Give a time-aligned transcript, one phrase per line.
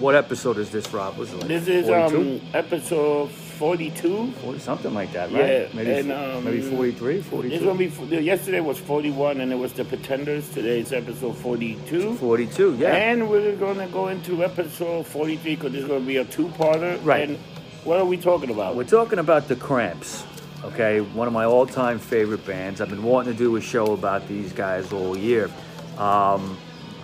[0.00, 1.16] what episode is this, Rob?
[1.16, 2.16] Was it like This is 42?
[2.18, 4.30] um episode forty-two.
[4.32, 5.62] 40, something like that, right?
[5.62, 7.56] Yeah, maybe and, um, maybe 43, 42.
[7.58, 10.48] This gonna be yesterday was forty-one, and it was the Pretenders.
[10.50, 12.14] Today's episode forty-two.
[12.16, 12.94] 42, yeah.
[12.94, 17.04] And we're gonna go into episode forty-three because this is gonna be a two-parter.
[17.04, 17.28] Right.
[17.30, 17.38] And
[17.84, 18.76] what are we talking about?
[18.76, 20.24] We're talking about the Cramps,
[20.64, 21.00] okay?
[21.00, 22.80] One of my all-time favorite bands.
[22.80, 25.50] I've been wanting to do a show about these guys all year.
[25.96, 26.56] Um,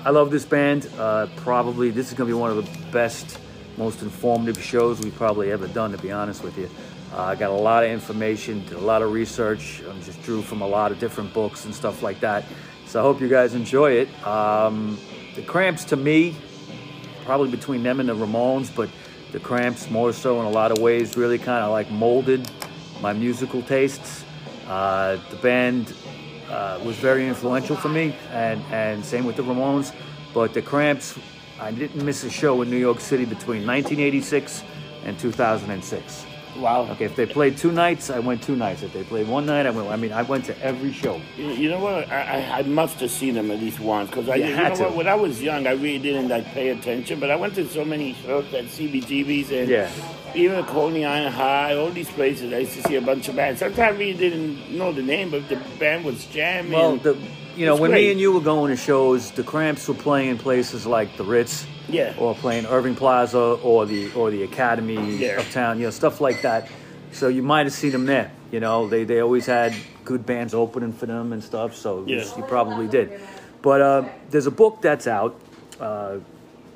[0.07, 0.86] I love this band.
[0.98, 3.39] Uh, probably this is going to be one of the best,
[3.79, 5.92] most informative shows we've probably ever done.
[5.92, 6.69] To be honest with you,
[7.15, 9.82] uh, I got a lot of information, did a lot of research.
[10.05, 12.45] Just drew from a lot of different books and stuff like that.
[12.84, 14.27] So I hope you guys enjoy it.
[14.27, 14.98] Um,
[15.37, 16.37] the Cramps, to me,
[17.24, 18.91] probably between them and the Ramones, but
[19.32, 22.46] the Cramps more so in a lot of ways really kind of like molded
[23.01, 24.23] my musical tastes.
[24.66, 25.95] Uh, the band
[26.55, 29.93] uh, was very influential for me, and, and same with the Ramones.
[30.33, 31.19] But the Cramps,
[31.61, 34.63] I didn't miss a show in New York City between 1986
[35.05, 36.27] and 2006.
[36.57, 36.88] Wow.
[36.93, 38.83] Okay, if they played two nights, I went two nights.
[38.83, 39.88] If they played one night, I went.
[39.88, 41.21] I mean, I went to every show.
[41.37, 42.11] You you know what?
[42.11, 44.74] I, I, I must have seen them at least once because I, You you, know
[44.77, 44.83] to.
[44.85, 44.95] what?
[44.96, 47.21] When I was young, I really didn't like pay attention.
[47.21, 49.91] But I went to so many shows at CBGBs and Yeah.
[50.35, 52.52] even at Coney Island High, all these places.
[52.52, 53.61] I used to see a bunch of bands.
[53.61, 56.73] Sometimes we didn't know the name, but the band was jamming.
[56.73, 57.16] Well, the,
[57.57, 60.30] you know, It's when me and you were going to shows, the Cramps were playing
[60.30, 62.14] in places like the Ritz, Yeah.
[62.18, 65.41] or playing Irving Plaza, or the or the Academy Yeah.
[65.41, 66.69] uptown, you know, stuff like that.
[67.12, 68.31] So you might have seen them there.
[68.53, 69.72] You know, they they always had
[70.04, 71.75] good bands opening for them and stuff.
[71.75, 72.25] So Yeah.
[72.37, 73.09] you probably did.
[73.62, 75.34] But uh, there's a book that's out
[75.81, 76.16] uh,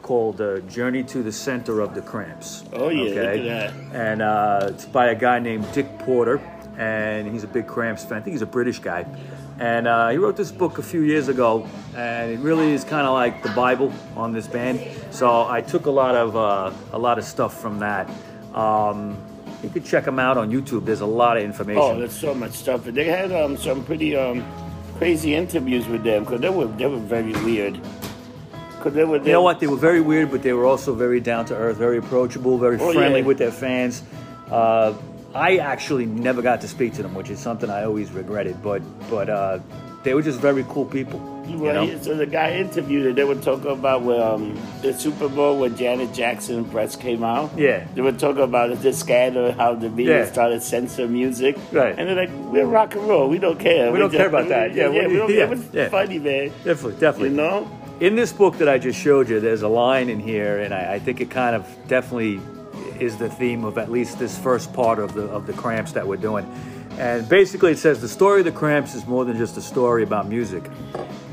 [0.02, 3.72] called uh, "Journey to the Center of the Cramps." Oh, yeah, look at that.
[3.92, 6.41] And uh, it's by a guy named Dick Porter,
[6.78, 8.19] and he's a big Cramps fan.
[8.19, 9.05] I think he's a British guy.
[9.61, 13.06] And uh, he wrote this book a few years ago, and it really is kind
[13.06, 14.81] of like the Bible on this band.
[15.11, 18.09] So I took a lot of uh, a lot of stuff from that.
[18.55, 19.17] Um,
[19.62, 20.84] you could check them out on YouTube.
[20.84, 21.83] There's a lot of information.
[21.83, 22.84] oh, there's so much stuff.
[22.84, 24.45] They had um, some pretty um,
[24.98, 27.80] crazy interviews with them because they were they were very weird.
[28.77, 29.19] Because they were.
[29.19, 29.58] They You know what?
[29.58, 32.79] They were very weird, but they were also very down to earth, very approachable, very
[32.79, 33.27] Oh, friendly yeah.
[33.27, 34.05] with their fans.
[34.52, 34.95] Uh,
[35.34, 38.62] I actually never got to speak to them, which is something I always regretted.
[38.62, 39.58] But but uh,
[40.05, 41.20] they were just very cool people.
[41.46, 41.98] You Well, know?
[42.02, 43.16] so the guy interviewed it.
[43.16, 47.50] They were talking about um, the Super Bowl when Janet Jackson breast came out.
[47.58, 47.86] Yeah.
[47.94, 50.30] They were talking about the scandal, how the media Yeah.
[50.30, 51.56] started censoring music.
[51.72, 51.95] Right.
[51.98, 53.28] And they're like, we're rock and roll.
[53.30, 53.90] We don't care.
[53.90, 54.74] We don't care about that.
[54.74, 55.45] Yeah, yeah, we- we don't yeah, care.
[55.46, 55.89] It was yeah.
[55.89, 56.52] funny, man.
[56.64, 57.30] Definitely, definitely.
[57.30, 57.70] You know?
[58.00, 60.95] In this book that I just showed you, there's a line in here, and I,
[60.95, 62.40] I think it kind of definitely
[63.01, 66.07] is the theme of at least this first part of the of the Cramps that
[66.07, 66.47] we're doing.
[66.99, 70.03] And basically, it says the story of the Cramps is more than just a story
[70.03, 70.65] about music.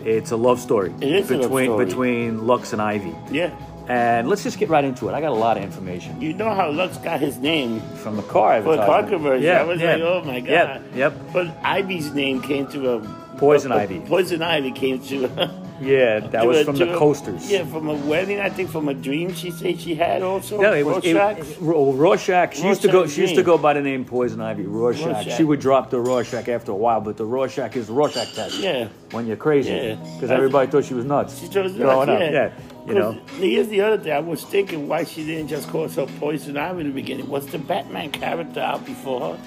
[0.03, 1.85] It's a love story It is a love between story.
[1.85, 3.15] between Lux and Ivy.
[3.31, 3.49] Yeah.
[3.87, 5.13] And let's just get right into it.
[5.13, 8.23] I got a lot of information You know how Lux got his name from the
[8.23, 9.43] car for a car commercial.
[9.43, 9.93] Yeah, I was yeah.
[9.93, 10.47] like, oh my God.
[10.49, 11.13] Yep, yep.
[11.33, 12.99] But Ivy's name came to a.
[13.37, 13.99] Poison a- a- Ivy.
[14.01, 15.61] Poison Ivy came to.
[15.81, 17.51] Yeah, that to was a- from the a- coasters.
[17.51, 20.59] Yeah, from a wedding, I think from a dream she said she had also.
[20.59, 21.37] No, it was it, Rorschach?
[21.39, 22.53] it- Ro- Rorschach.
[22.55, 23.05] She used to go.
[23.07, 24.63] She used to go by the name Poison Ivy.
[24.63, 25.05] Rorschach.
[25.05, 25.35] Rorschach.
[25.37, 28.59] She would drop the Rorschach after a while, but the Rorschach is Rorschach test.
[28.59, 28.87] Yeah.
[29.11, 29.95] When you're crazy, Yeah.
[30.15, 31.39] because everybody thought she was nuts.
[31.39, 32.31] She chose growing nuts, up.
[32.31, 32.49] Yeah,
[32.87, 33.17] you know.
[33.37, 34.13] Here's the other thing.
[34.13, 37.27] I was thinking why she didn't just call herself Poison Ivy in the beginning.
[37.29, 39.37] Was the Batman character out before her?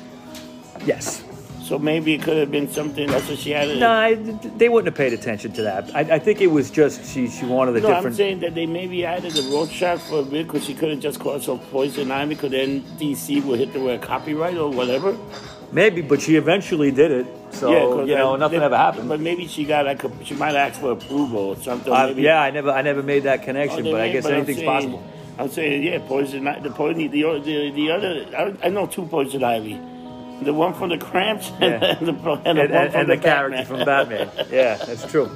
[0.85, 1.25] Yes.
[1.69, 3.07] So maybe it could have been something.
[3.09, 3.69] That's what she had.
[3.79, 5.95] No, I, they wouldn't have paid attention to that.
[5.95, 7.29] I, I think it was just she.
[7.29, 10.47] She wanted a No, I'm saying that they maybe added the Rorschach for a bit
[10.47, 14.01] because she couldn't just call herself Poison Ivy because then DC would hit the word
[14.01, 15.15] copyright or whatever.
[15.71, 17.27] Maybe, but she eventually did it.
[17.51, 19.11] So 'cause you know, I- nothing they- ever happened.
[19.11, 21.93] But maybe she got like a, she might ask for approval or something.
[21.93, 24.33] Uh, yeah, I never, I never made that Oh, connection, they but I guess I'm
[24.37, 25.03] anything's saying- possible.
[25.39, 26.45] I'm saying, yeah, poison.
[26.45, 28.27] The poison, the the, the other.
[28.37, 29.79] I, I know two poison ivy.
[30.43, 31.95] The one from the Cramps and, Yeah.
[31.95, 34.31] the, and the and, and, and the, the, character from Batman.
[34.51, 35.29] Yeah, that's true.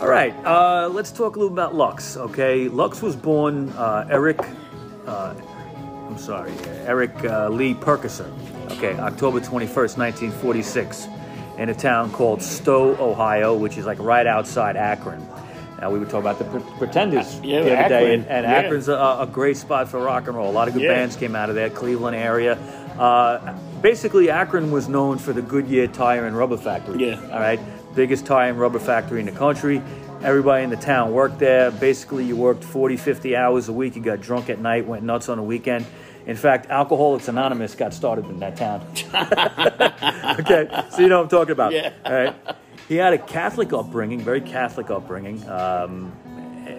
[0.00, 2.16] All right, uh, let's talk a little about Lux.
[2.16, 4.40] Okay, Lux was born uh, Eric.
[5.06, 5.34] Uh,
[6.08, 6.52] I'm sorry,
[6.86, 8.32] Eric uh, Lee Perkison.
[8.72, 11.06] Okay, October 21st, 1946,
[11.58, 15.24] in a town called Stowe, Ohio, which is like right outside Akron.
[15.80, 18.60] Now we were talking about the Pre- Pretenders Yeah, the other day, and, and yeah.
[18.60, 20.48] Akron's a, a great spot for rock and roll.
[20.50, 20.94] A lot of good Yeah.
[20.94, 22.56] bands came out of there, Cleveland area.
[22.98, 27.08] Uh, basically, Akron was known for the Goodyear Tire and Rubber Factory.
[27.08, 27.20] Yeah.
[27.32, 27.60] All right,
[27.94, 29.82] biggest tire and rubber factory in the country.
[30.22, 31.70] Everybody in the town worked there.
[31.72, 33.96] Basically, you worked 40, 50 hours a week.
[33.96, 35.84] You got drunk at night, went nuts on the weekend.
[36.26, 38.80] In fact, Alcoholics Anonymous got started in that town.
[40.40, 41.72] okay, so you know what I'm talking about.
[41.72, 41.92] Yeah.
[42.04, 42.36] All right.
[42.88, 45.48] He had a Catholic upbringing, very Catholic upbringing.
[45.48, 46.12] Um,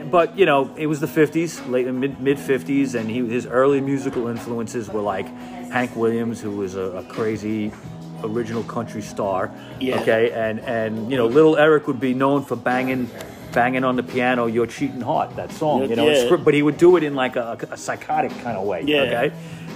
[0.09, 3.81] but you know, it was the '50s, late mid mid '50s, and he his early
[3.81, 5.27] musical influences were like
[5.73, 7.71] Hank Williams, who was a, a crazy
[8.23, 9.51] original country star.
[9.79, 9.99] Yeah.
[10.01, 13.09] Okay, and and you know, Little Eric would be known for banging.
[13.53, 16.25] Banging on the piano, "Your Cheating Heart," that song, you know, Yeah.
[16.25, 18.81] script- but he would do it in like a, a psychotic kind of way.
[18.83, 19.01] Yeah.
[19.01, 19.31] Okay,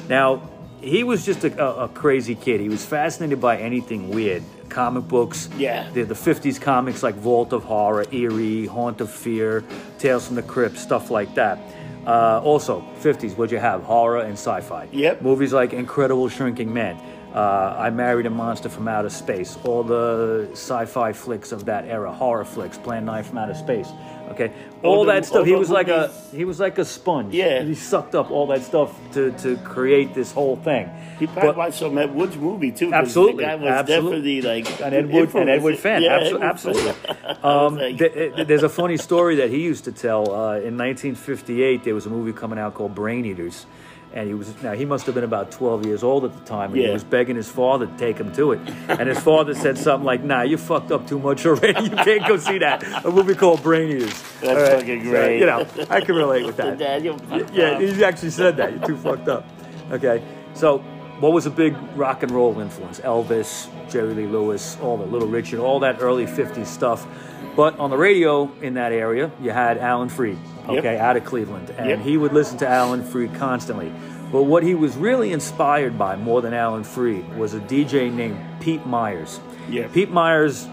[0.09, 0.41] now
[0.81, 2.59] he was just a, a, a crazy kid.
[2.59, 5.91] He was fascinated by anything weird, comic books, Yeah.
[5.93, 9.63] the, the 50s comics like Vault of Horror, Eerie, Haunt of Fear,
[9.99, 11.59] Tales from the Crypt, stuff like that.
[12.07, 13.83] Uh, also, 50s, what'd you have?
[13.83, 14.87] Horror and sci fi.
[14.93, 15.21] Yep.
[15.21, 16.95] Movies like Incredible Shrinking Man,
[17.35, 21.83] uh, I Married a Monster from Outer Space, all the sci fi flicks of that
[21.83, 23.89] era, horror flicks, Plan 9 from Outer Space.
[24.29, 24.51] Okay,
[24.83, 25.45] all, the- that stuff.
[25.45, 27.33] He was like a he was like a sponge.
[27.33, 27.63] Yeah.
[27.63, 30.89] he sucked up all that stuff to, to create this whole thing.
[31.17, 32.93] He probably But- watched some Ed Wood's movie too.
[32.93, 34.41] Absolutely, the guy was absolutely.
[34.41, 36.01] definitely like an Ed Wood, an Ed Wood fan.
[36.03, 36.93] Yeah, Abso- Ed Wood absolutely.
[37.43, 40.23] Um, like- th- there's a funny story that he used to tell.
[40.31, 43.65] Uh, in 1958, there was a movie coming out called Brain Eaters,
[44.13, 46.73] and he was now he must have been about 12 years old at the time,
[46.73, 48.59] and he was begging his father to take him to it.
[48.87, 51.83] And his father said something like, "Nah, you fucked up too much already.
[51.83, 54.23] You can't go see that." A movie called Brain Eaters.
[54.41, 54.79] That's right?
[54.79, 55.39] fucking So, great.
[55.39, 56.77] you know, I can relate with that.
[56.79, 57.17] Dad, you
[57.53, 58.71] Yeah, he actually said that.
[58.73, 59.45] You're too fucked up.
[59.91, 60.23] Okay,
[60.53, 60.83] so
[61.19, 62.99] what was a big rock and roll influence?
[62.99, 67.07] Elvis, Jerry Lee Lewis, all the Little Richard, all that early '50s stuff.
[67.55, 70.37] But on the radio in that area, you had Alan Freed,
[70.69, 70.79] Yep.
[70.79, 71.99] okay, out of Cleveland, and Yep.
[72.01, 73.91] he would listen to Alan Freed constantly.
[74.31, 78.37] But what he was really inspired by more than Alan Freed was a DJ named
[78.59, 79.39] Pete Myers.
[79.69, 79.87] Yeah.
[79.87, 80.67] Pete Myers'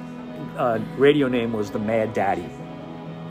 [0.59, 2.45] uh, radio name was the Mad Daddy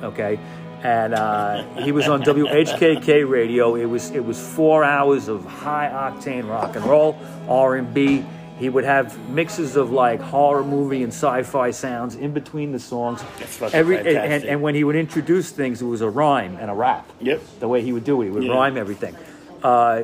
[0.02, 0.38] okay
[0.84, 3.76] and uh, he was on WHKK radio.
[3.76, 8.26] It was it was four hours of high octane rock and roll, R and B.
[8.60, 13.22] He would have mixes of like horror movie and sci-fi sounds in between the songs.
[13.40, 14.50] That's fucking Every and, and, fantastic.
[14.52, 17.10] and when he would introduce things, it was a rhyme and a rap.
[17.20, 17.42] Yep.
[17.60, 18.54] The way he would do it, he would Yeah.
[18.54, 19.16] rhyme everything.
[19.64, 20.04] Uh,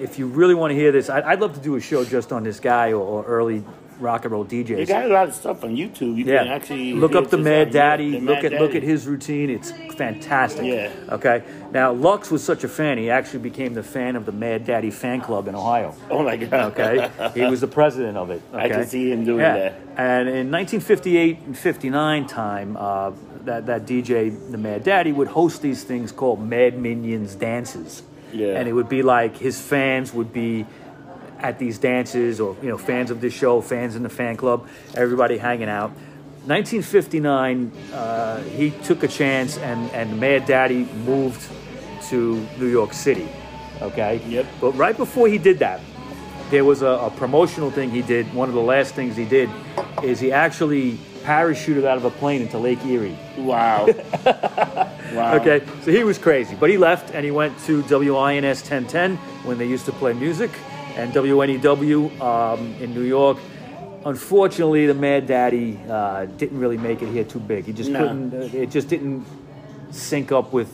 [0.00, 2.32] if you really want to hear this, I, I'd love to do a show just
[2.32, 3.64] on this guy or, or early
[3.98, 4.76] rock and roll DJs.
[4.76, 6.16] They got a lot of stuff on YouTube.
[6.16, 8.12] You Yeah, can actually look up the Mad Daddy.
[8.12, 9.50] the look Mad at look at his routine.
[9.50, 10.64] It's fantastic.
[10.64, 10.92] Yeah.
[11.10, 11.42] Okay.
[11.72, 12.98] Now Lux was such a fan.
[12.98, 15.94] He actually became the fan of the Mad Daddy fan club in Ohio.
[16.10, 16.78] Oh my god.
[16.78, 17.10] Okay.
[17.34, 18.42] he was the president of it.
[18.52, 19.54] I can see him doing yeah.
[19.54, 19.72] that.
[19.96, 23.12] And in 1958 and 59 time, uh,
[23.44, 28.02] that that DJ, the Mad Daddy, would host these things called Mad Minions dances.
[28.32, 28.58] Yeah.
[28.58, 30.66] And it would be like his fans would be
[31.40, 34.66] at these dances or you know fans of this show fans in the fan club
[34.94, 35.90] everybody hanging out
[36.46, 41.48] 1959 uh, he took a chance and and mad daddy moved
[42.08, 43.28] to new york city
[43.80, 44.46] okay Yep.
[44.60, 45.80] but right before he did that
[46.50, 49.48] there was a, a promotional thing he did one of the last things he did
[50.02, 53.86] is he actually parachuted out of a plane into lake erie Wow.
[54.24, 55.34] wow.
[55.36, 59.58] Okay, so he was crazy, but he left and he went to WINS 1010 when
[59.58, 60.50] they used to play music,
[60.98, 63.38] and WNEW um, in New York.
[64.04, 67.64] Unfortunately, the Mad Daddy uh, didn't really make it here too big.
[67.66, 68.00] He just No.
[68.00, 68.34] couldn't.
[68.34, 69.24] Uh, it just didn't
[69.90, 70.68] sync up with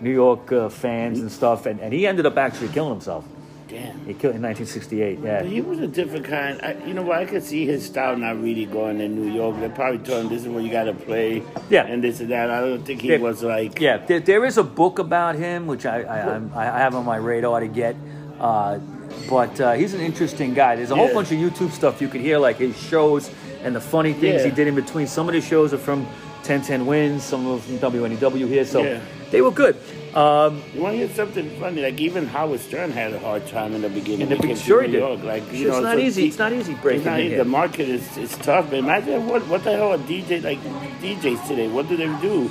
[0.00, 3.24] New York uh, fans and stuff, and, and he ended up actually killing himself.
[3.68, 3.98] Damn.
[4.06, 5.18] He killed in 1968.
[5.18, 5.42] Yeah.
[5.42, 6.60] He was a different kind.
[6.62, 7.18] I, you know what?
[7.18, 9.58] I could see his style not really going in New York.
[9.58, 11.42] They probably told him this is where you got to play.
[11.68, 11.84] Yeah.
[11.84, 12.48] And this and that.
[12.48, 13.18] I don't think he Yeah.
[13.18, 13.80] was like.
[13.80, 17.04] Yeah, there, there is a book about him which I I, I'm- I have on
[17.04, 17.96] my radar to get.
[18.38, 18.78] Uh,
[19.28, 20.76] but uh, he's an interesting guy.
[20.76, 23.30] There's a whole bunch of YouTube stuff you can hear, like his shows
[23.62, 25.06] and the funny things he did in between.
[25.06, 26.04] Some of the shows are from
[26.46, 29.00] 1010 Wins, some of them from WNEW here, so Yeah.
[29.30, 29.76] they were good.
[30.14, 31.82] Um, You want to hear something funny?
[31.82, 34.22] Like even Howard Stern had a hard time in the beginning.
[34.22, 34.98] In the when he be- came to sure he did.
[35.00, 35.22] York.
[35.24, 36.26] Like It's know, not so easy.
[36.28, 37.36] It's not easy it's breaking not in easy.
[37.36, 38.70] The market is is tough.
[38.70, 40.58] But imagine what what the hell are DJ like
[41.02, 41.68] DJs today?
[41.68, 42.50] What do they do?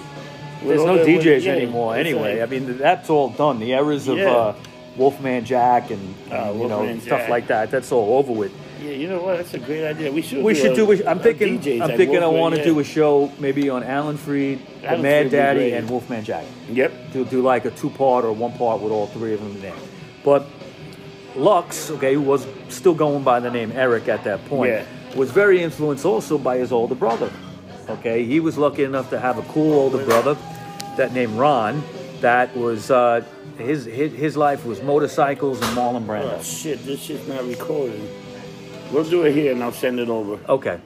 [0.63, 2.39] There's no the- DJs with- yeah, anymore anyway.
[2.39, 3.59] like- I mean, that's all done.
[3.59, 4.29] The eras of Yeah.
[4.31, 4.55] uh,
[4.97, 7.29] Wolfman Jack and, Uh, you know stuff Jack.
[7.29, 7.71] like that.
[7.71, 8.51] That's all over with.
[8.81, 9.37] yeah, you know what?
[9.37, 10.11] That's a great idea.
[10.11, 10.43] We should.
[10.43, 10.91] We do should a, do.
[10.91, 11.59] A, I'm thinking.
[11.59, 12.23] DJs I'm thinking.
[12.23, 15.89] I want to do a show maybe on Alan Freed, the Mad Freed Daddy, and
[15.89, 16.45] Wolfman Jack.
[16.69, 17.13] Yep.
[17.13, 19.73] To do like a two part or one part with all three of them there.
[20.23, 20.45] But
[21.35, 24.83] Lux, okay, who was still going by the name Eric at that point, Yeah.
[25.15, 27.29] was very influenced also by his older brother.
[27.89, 30.37] Okay, he was lucky enough to have a cool older brother
[30.97, 31.83] that named Ron.
[32.21, 33.23] That was uh,
[33.57, 36.37] his, his his life was motorcycles and Marlon Brando.
[36.39, 36.83] Oh shit!
[36.85, 38.07] This shit's not recording.
[38.91, 40.39] We'll do it here, and I'll send it over.
[40.49, 40.79] Okay.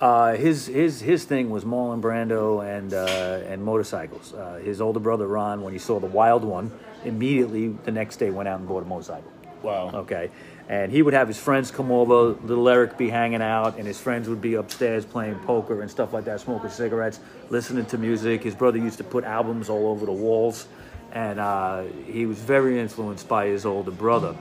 [0.00, 4.34] Uh, his his his thing was Marlon Brando and uh, and motorcycles.
[4.34, 6.70] Uh, his older brother Ron, when he saw the wild one,
[7.04, 9.32] immediately the next day went out and bought a motorcycle.
[9.62, 9.90] Wow.
[9.92, 10.30] Okay.
[10.68, 13.98] And he would have his friends come over, little Eric be hanging out, and his
[13.98, 18.42] friends would be upstairs playing poker and stuff like that, smoking cigarettes, listening to music.
[18.42, 20.68] His brother used to put albums all over the walls,
[21.12, 24.36] and uh, he was very influenced by his older brother.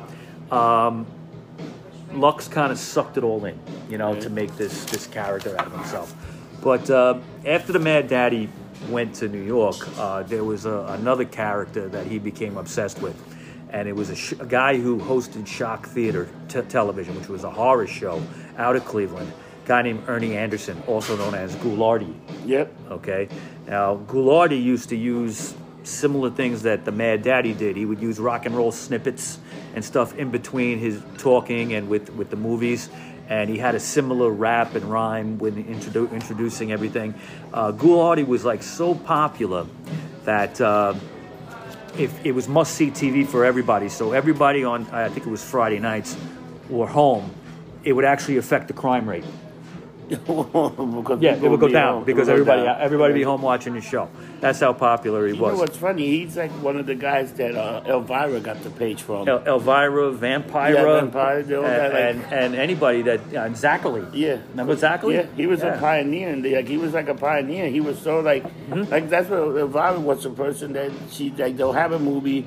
[0.52, 1.06] Um,
[2.12, 3.58] Lux kind of sucked it all in,
[3.90, 6.14] you know, to make this this character out of himself.
[6.62, 8.50] But uh, after the Mad Daddy
[8.90, 13.16] went to New York, uh, there was a, another character that he became obsessed with,
[13.72, 17.44] and it was a, sh- a guy who hosted Shock Theater t- Television, which was
[17.44, 18.22] a horror show
[18.58, 19.32] out of Cleveland.
[19.66, 22.14] A guy named Ernie Anderson, also known as Ghoulardi.
[22.46, 22.74] Yep.
[22.92, 23.28] Okay.
[23.68, 27.76] Now, Ghoulardi used to use similar things that the Mad Daddy did.
[27.76, 29.40] He would use rock and roll snippets
[29.76, 32.90] and stuff in between his talking and with, with the movies.
[33.30, 37.14] And he had a similar rap and rhyme when introdu- introducing everything.
[37.54, 39.66] Uh, Ghoulardi was like so popular
[40.24, 40.94] that uh,
[42.00, 43.90] if it was must see TV for everybody.
[43.90, 46.18] So everybody on, I think it was Friday nights,
[46.70, 47.32] were home.
[47.84, 49.26] It would actually affect the crime rate.
[50.10, 52.04] because Yeah, it would go down home.
[52.06, 52.82] because It would go everybody down.
[52.82, 54.10] everybody be home watching the show.
[54.40, 55.60] That's how popular he You know was.
[55.60, 56.08] what's funny?
[56.08, 59.28] He's like one of the guys that uh, Elvira got the page from.
[59.28, 64.08] El- Elvira, Vampira, Yeah, Vampire, and, got, like- and, and anybody that uh, Zacherley.
[64.14, 64.38] Yeah.
[64.52, 65.14] remember Zacherley?
[65.16, 65.76] Yeah, he was Yeah.
[65.76, 67.70] a pioneer, and like he was like a pioneer.
[67.70, 68.92] He was so like, Mm-hmm.
[68.92, 72.46] like that's what Elvira was the person that she like they'll have a movie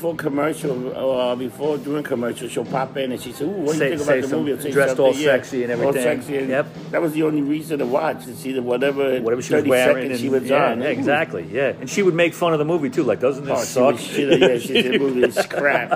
[0.00, 3.76] before commercial or uh, before doing commercial, she'll pop in and she said, "Ooh, what
[3.76, 5.32] do you think about the movie?" Or say dressed all yeah.
[5.36, 6.02] sexy and All everything.
[6.22, 6.66] sexy, and Yep.
[6.92, 10.10] That was the only reason to watch to see the whatever Whatever she was wearing,
[10.10, 10.80] and, she was yeah, on.
[10.80, 13.02] yeah, exactly, yeah, and she would make fun of the movie too.
[13.02, 13.92] Like, doesn't this Oh, she suck?
[13.92, 14.40] was shit.
[14.40, 15.90] Yeah, she said movie is crap.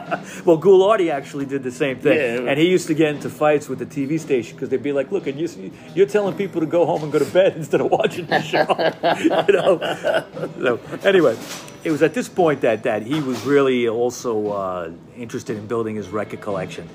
[0.44, 2.50] well, Ghoulardi actually did the same thing, Yeah.
[2.50, 5.10] and he used to get into fights with the TV station because they'd be like,
[5.12, 5.48] "Look, and you,
[5.94, 8.66] you're telling people to go home and go to bed instead of watching the show."
[9.48, 9.78] you know.
[10.60, 11.36] So anyway,
[11.84, 15.96] it was at this point that that he was really also uh, interested in building
[15.96, 16.88] his record collection,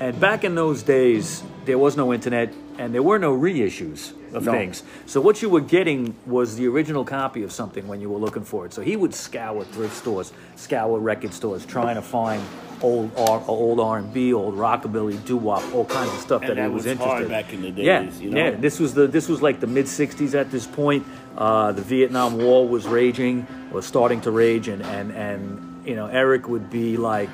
[0.00, 4.44] and back in those days, there was no internet and there were no reissues of
[4.44, 4.50] No.
[4.50, 4.82] things.
[5.06, 8.42] So what you were getting was the original copy of something when you were looking
[8.42, 8.72] for it.
[8.74, 12.42] So he would scour thrift stores, scour record stores, trying to find
[12.82, 16.50] old R, old R and B, old rockabilly, doo wop, all kinds of stuff And
[16.50, 17.08] that, he that was, was interested.
[17.10, 17.28] hard in.
[17.28, 18.44] back in the days, Yeah, you know?
[18.44, 18.50] yeah.
[18.50, 21.06] This was the this was like the mid '60s at this point.
[21.36, 26.06] Uh, the Vietnam War was raging, was starting to rage, and and and you know
[26.06, 27.30] Eric would be like.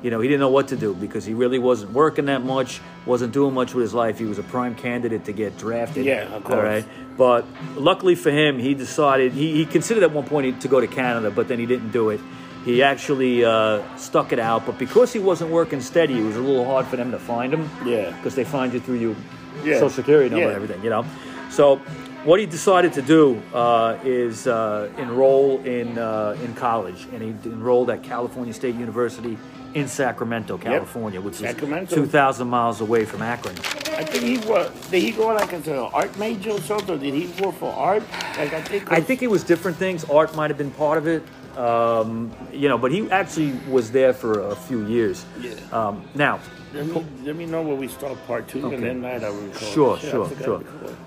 [0.00, 2.80] You know, he didn't know what to do because he really wasn't working that much,
[3.04, 4.16] wasn't doing much with his life.
[4.16, 6.06] He was a prime candidate to get drafted.
[6.06, 6.62] Yeah, of course.
[6.62, 6.84] right.
[7.16, 7.44] But
[7.74, 11.32] luckily for him, he decided, he, he considered at one point to go to Canada,
[11.32, 12.20] but then he didn't do it.
[12.64, 16.40] He actually uh, stuck it out, but because he wasn't working steady, it was a
[16.40, 17.68] little hard for them to find him.
[17.84, 18.12] Yeah.
[18.18, 19.16] Because they find you through your
[19.64, 19.80] Yeah.
[19.80, 20.54] social security number Yeah.
[20.54, 21.04] and everything, you know?
[21.50, 21.80] So
[22.28, 27.30] what he decided to do uh, is uh, enroll in, uh, in college, and he
[27.48, 29.38] enrolled at California State University
[29.72, 31.94] in Sacramento, California, which Sacramento.
[31.94, 33.56] is 2,000 miles away from Akron.
[33.56, 34.70] I think he was.
[34.90, 36.96] Did he go like as an art major or something?
[36.96, 38.02] Or did he work for art?
[38.36, 38.92] Like I think.
[38.92, 40.04] I think it was different things.
[40.04, 41.22] Art might have been part of it,
[41.56, 45.24] um, you know, but he actually was there for a few years.
[45.40, 45.52] Yeah.
[45.72, 46.40] Um, now,
[46.74, 48.74] Let me, let me know when we start part two, Okay.
[48.76, 49.58] and then night I will record.
[49.62, 50.62] Sure, sure, sure.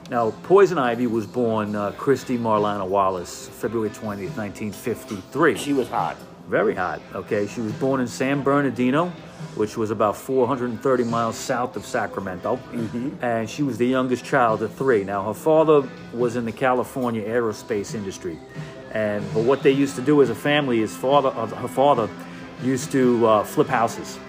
[0.10, 5.56] Now, Poison Ivy was born uh, Kristy Marlana Wallace, February 20th, 1953.
[5.58, 6.18] She was hot.
[6.50, 7.48] Very hot, okay?
[7.48, 9.10] She was born in San Bernardino,
[9.56, 12.60] which was about 430 miles south of Sacramento.
[13.22, 15.04] And she was the youngest child of three.
[15.04, 18.38] Now, her father was in the California aerospace industry.
[18.94, 22.10] And but what they used to do as a family, his father, uh, her father,
[22.64, 24.20] used to uh, flip houses.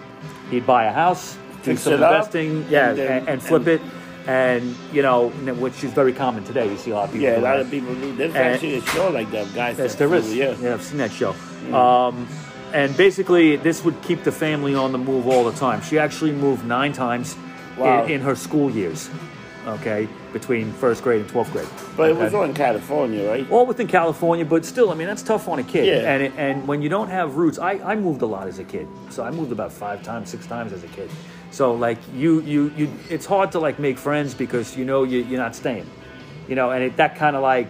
[0.50, 3.42] He'd buy a house, do Fix some it up, investing, yeah, and and, then- and
[3.42, 3.80] flip it.
[4.24, 6.70] And you know, which is very common today.
[6.70, 7.24] You see a lot of people.
[7.24, 7.64] Yeah, a doing lot that.
[7.64, 8.14] of people do.
[8.14, 9.76] There's actually a show like that, guys.
[9.78, 10.32] Yes, that there flew.
[10.32, 10.54] Yeah.
[10.60, 11.34] Yeah, I've seen that show.
[11.74, 12.28] Um,
[12.72, 15.82] and basically, this would keep the family on the move all the time.
[15.82, 17.34] She actually moved nine times
[17.76, 18.04] Wow.
[18.04, 19.10] in, in her school years,
[19.66, 21.68] okay, between first grade and 12th grade.
[21.96, 23.50] But it was all in California, right?
[23.50, 25.86] all within California, but still, I mean, that's tough on a kid.
[25.86, 26.12] Yeah.
[26.12, 28.64] And it, and when you don't have roots, I, I moved a lot as a
[28.64, 28.88] kid.
[29.10, 31.10] So I moved about five times, six times as a kid.
[31.50, 35.18] So like you you you, it's hard to like make friends because you know you,
[35.20, 35.86] you're not staying,
[36.48, 37.68] you know, and it, that kind of like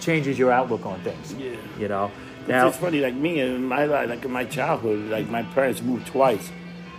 [0.00, 1.32] changes your outlook on things.
[1.34, 1.56] Yeah.
[1.78, 2.10] You know.
[2.40, 5.42] It's Now, just funny, like me in my life, like in my childhood, like my
[5.42, 6.50] parents moved twice.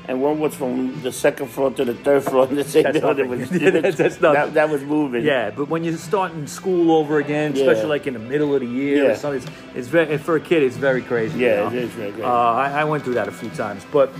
[0.08, 3.00] And one was from the second floor to the third floor in the same That's
[3.00, 3.30] building.
[3.30, 4.18] Was, That's- that's.
[4.18, 5.24] That, that was moving.
[5.24, 7.62] Yeah, but when you're starting school over again, Yeah.
[7.64, 10.42] especially like in the middle of the year or something, it's, it's very for a
[10.42, 11.40] kid, it's very crazy.
[11.40, 11.68] you Yeah, know?
[11.68, 12.24] it is very crazy.
[12.24, 14.12] Uh, I, I went through that a few times, but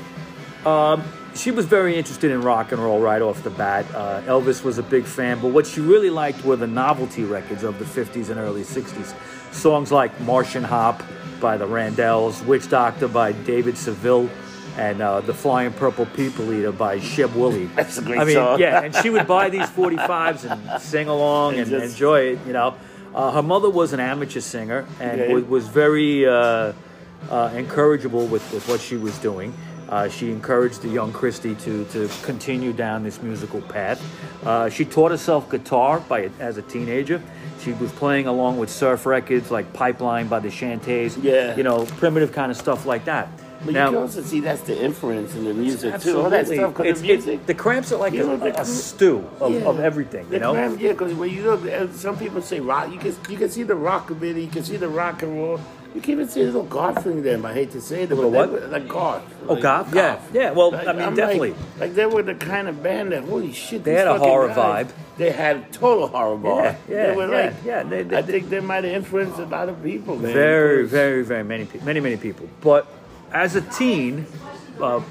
[0.66, 3.86] um, she was very interested in rock and roll right off the bat.
[3.96, 7.64] Uh, Elvis was a big fan, but what she really liked were the novelty records
[7.64, 9.16] of the 50s and early 60s.
[9.52, 11.02] Songs like Martian Hop
[11.40, 14.30] by the Ran-Dells, Witch Doctor by David Seville,
[14.78, 17.66] and uh, the Flying Purple People Eater by Sheb Wooley.
[17.76, 18.60] That's a great I mean, song.
[18.60, 22.40] yeah, and she would buy these 45s and sing along and, And just- enjoy it.
[22.48, 22.76] You know,
[23.14, 26.74] uh, her mother was an amateur singer and was, was very uh, uh,
[27.50, 29.54] encourageable with, with what she was doing.
[29.90, 34.02] Uh, she encouraged the young Kristy to, to continue down this musical path.
[34.46, 37.22] Uh, she taught herself guitar by as a teenager.
[37.60, 41.22] She was playing along with surf records like Pipeline by the Chantays.
[41.22, 41.58] Yeah.
[41.58, 43.28] You know, primitive kind of stuff like that.
[43.64, 46.20] But now, you can also see that's the influence in the music too.
[46.20, 47.34] All that stuff because the music.
[47.36, 49.62] it, the cramps are like You a, know, the a stew of, Yeah.
[49.70, 50.28] of everything.
[50.30, 50.54] The You know.
[50.54, 52.92] crime, yeah, because when you look, uh, some people say rock.
[52.92, 55.60] You can you can see the rockabilly, you can see the rock and roll.
[55.94, 57.46] You can even see a little goth in them.
[57.46, 58.50] I hate to say it, but they what?
[58.50, 59.24] were- Like goth.
[59.48, 59.94] Oh, like goth?
[59.94, 61.50] Yeah, yeah, well, I mean, I'm definitely.
[61.52, 63.84] Like, like they were the kind of band that holy shit.
[63.84, 64.92] They had a horror guys, vibe.
[65.18, 66.78] They had total horror vibe.
[66.88, 69.46] yeah, they were yeah, like, yeah, they- they- I think they might have influenced a
[69.46, 70.32] lot of people, man.
[70.32, 72.48] Very, very, very many, many, many people.
[72.62, 72.88] But
[73.32, 74.26] as a teen,
[74.82, 75.02] uh,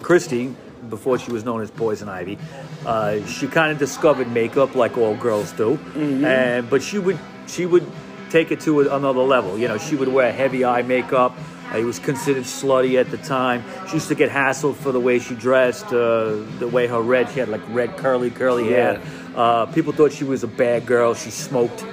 [0.00, 0.54] Kristy,
[0.90, 2.38] before she was known as Poison Ivy,
[2.84, 6.24] uh, she kind of discovered makeup like all girls do, Mm-hmm.
[6.24, 7.86] and but she would she would
[8.30, 9.58] take it to another level.
[9.58, 11.34] You know, she would wear heavy eye makeup.
[11.72, 13.64] Uh, it was considered slutty at the time.
[13.88, 17.30] She used to get hassled for the way she dressed, uh, the way her red.
[17.30, 19.00] She had like red curly, curly hair.
[19.34, 21.14] Uh, people thought she was a bad girl.
[21.14, 21.84] She smoked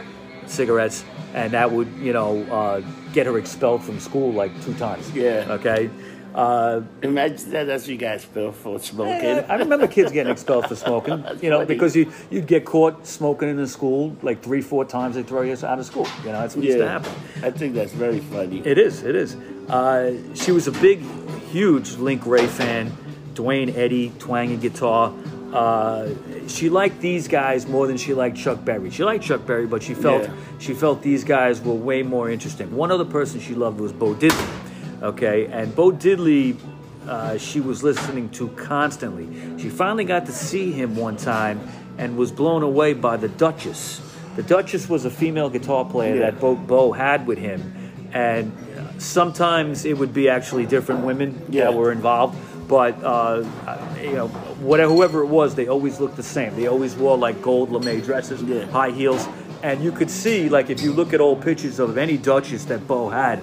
[0.48, 2.82] cigarettes, and that would, you know, uh,
[3.14, 5.12] get her expelled from school like two times.
[5.12, 5.46] Yeah.
[5.50, 5.90] Okay.
[6.34, 7.66] Uh, Imagine that.
[7.66, 9.22] That's what you guys feel for smoking.
[9.22, 11.26] yeah, I remember kids getting expelled for smoking.
[11.42, 11.66] You know, funny.
[11.68, 15.16] because you you'd get caught smoking in the school like three, four times.
[15.16, 16.08] They throw you out of school.
[16.24, 17.12] You know, that's what used to happen.
[17.44, 18.62] I think that's very funny.
[18.66, 19.04] It is.
[19.04, 19.36] It is.
[19.68, 21.02] Uh, she was a big,
[21.50, 22.96] huge Link Wray fan.
[23.34, 25.14] Duane Eddy, twangy guitar.
[25.54, 26.10] Uh,
[26.48, 28.90] she liked these guys more than she liked Chuck Berry.
[28.90, 30.30] She liked Chuck Berry, but she felt Yeah.
[30.60, 32.74] she felt these guys were way more interesting.
[32.76, 34.48] One other person she loved was Bo Diddley.
[35.02, 36.56] Okay, and Bo Diddley,
[37.08, 39.28] uh, she was listening to constantly.
[39.58, 41.60] She finally got to see him one time
[41.98, 44.00] and was blown away by the Duchess.
[44.38, 46.22] The Duchess was a female guitar player Yeah.
[46.32, 47.74] that Bo, Bo had with him,
[48.14, 48.52] and
[49.00, 51.66] sometimes it would be actually different women Yeah.
[51.66, 52.38] that were involved.
[52.70, 53.44] But uh,
[54.02, 54.32] you know,
[54.62, 56.56] whatever whoever it was, they always looked the same.
[56.56, 58.66] They always wore like gold lame dresses, Yeah.
[58.66, 59.28] high heels,
[59.64, 62.88] and you could see like if you look at old pictures of any Duchess that
[62.88, 63.42] Bo had.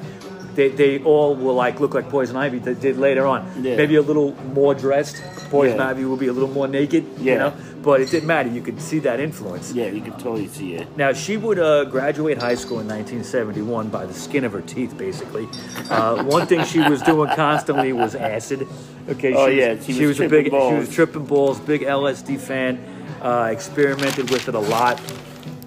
[0.54, 3.62] They, they all will like look like Poison Ivy that did later on.
[3.62, 3.76] Yeah.
[3.76, 5.22] Maybe a little more dressed.
[5.50, 5.88] Poison Yeah.
[5.90, 7.04] Ivy will be a little more naked.
[7.18, 7.32] Yeah.
[7.32, 8.48] You know, but it didn't matter.
[8.48, 9.72] You could see that influence.
[9.72, 10.96] Yeah, you could totally see it.
[10.96, 14.98] Now, she would uh, graduate high school in 1971 by the skin of her teeth,
[14.98, 15.48] basically.
[15.88, 18.66] Uh, one thing she was doing constantly was acid.
[19.08, 20.94] Okay, Oh, she yeah, was, she she was was a big, tripping she was balls.
[20.94, 22.78] tripping balls, big LSD fan,
[23.22, 25.00] uh, experimented with it a lot.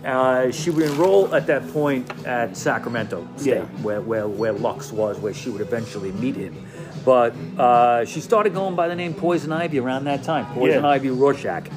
[0.06, 3.62] Uh, she would enroll at that point at Sacramento State, Yeah.
[3.84, 6.66] where, where, where Lux was, where she would eventually meet him.
[7.06, 10.90] But uh, she started going by the name Poison Ivy around that time, Poison Yeah.
[10.90, 11.68] Ivy Rorschach.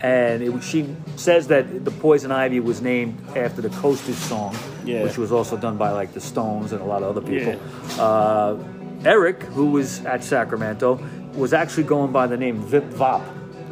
[0.00, 5.02] And it, she says that the Poison Ivy was named after the Coasters song, Yeah.
[5.04, 7.60] which was also done by like the Stones and a lot of other people.
[8.00, 8.56] Uh,
[9.04, 10.98] Eric, who was at Sacramento,
[11.34, 13.22] was actually going by the name Vip Vop.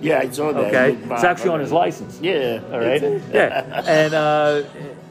[0.06, 0.66] Yeah, I saw that.
[0.66, 2.18] Okay, it's actually on his license.
[2.20, 2.62] Yeah.
[2.72, 3.02] All right.
[3.32, 4.62] yeah, and uh,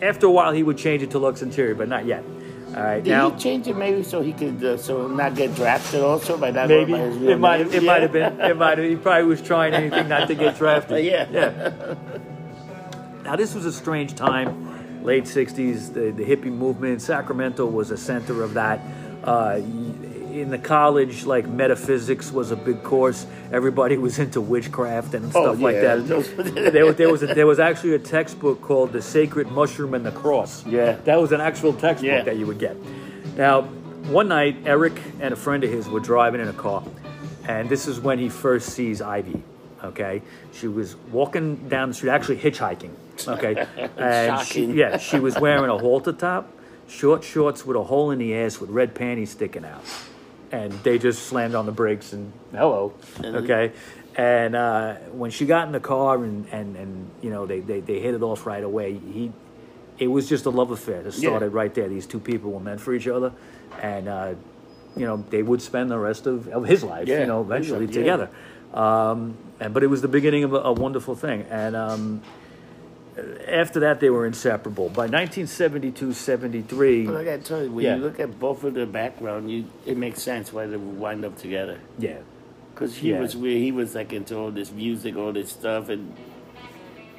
[0.01, 2.23] after a while, he would change it to Lux Interior, but not yet.
[2.75, 3.01] All right.
[3.03, 6.37] Did now, he change it maybe so he could uh, so not get drafted also
[6.37, 6.67] by that?
[6.67, 7.67] maybe by his real it might name?
[7.73, 7.91] it Yeah.
[7.91, 11.05] might have been it might have he probably was trying anything not to get drafted.
[11.05, 11.27] Yeah.
[11.31, 11.95] Yeah.
[13.23, 15.93] Now this was a strange time, late '60s.
[15.93, 18.79] The, the hippie movement, Sacramento was a center of that.
[19.23, 19.61] Uh,
[20.41, 23.25] in the college, like metaphysics was a big course.
[23.51, 26.05] Everybody was into witchcraft and Oh, stuff like that.
[26.73, 30.05] There, was- there was a, there was actually a textbook called "The Sacred Mushroom and
[30.05, 30.93] the Cross." Yeah.
[31.05, 32.23] that was an actual textbook Yeah.
[32.23, 32.75] that you would get.
[33.37, 33.61] Now,
[34.11, 36.83] one night, Eric and a friend of his were driving in a car,
[37.47, 39.41] and this is when he first sees Ivy.
[39.83, 40.21] Okay,
[40.51, 42.91] she was walking down the street, actually hitchhiking.
[43.27, 43.65] Okay,
[43.97, 46.51] and she, yeah, she was wearing a halter top,
[46.87, 49.83] short shorts with a hole in the ass with red panties sticking out,
[50.51, 52.93] and they just slammed on the brakes and hello.
[53.23, 53.71] Okay,
[54.15, 57.79] and uh, when she got in the car and and and you know they they,
[57.81, 58.93] they hit it off right away.
[58.93, 59.31] He
[59.97, 61.29] it was just a love affair that Yeah.
[61.29, 61.87] started right there.
[61.87, 63.31] These two people were meant for each other,
[63.81, 64.33] and uh,
[64.97, 67.85] you know they would spend the rest of, of his life, Yeah, you know, eventually
[67.85, 67.91] yeah.
[67.93, 68.29] together.
[68.73, 72.21] Um, and but it was the beginning of a, a wonderful thing, and um,
[73.47, 74.89] after that they were inseparable.
[74.89, 77.95] By 1972, 73, But I gotta tell you, when Yeah.
[77.95, 81.23] you look at both of their background, you it makes sense why they would wind
[81.25, 81.79] up together.
[81.97, 82.17] yeah,
[82.73, 83.21] Because he Yeah.
[83.21, 86.13] was where he was like into all this music, all this stuff, and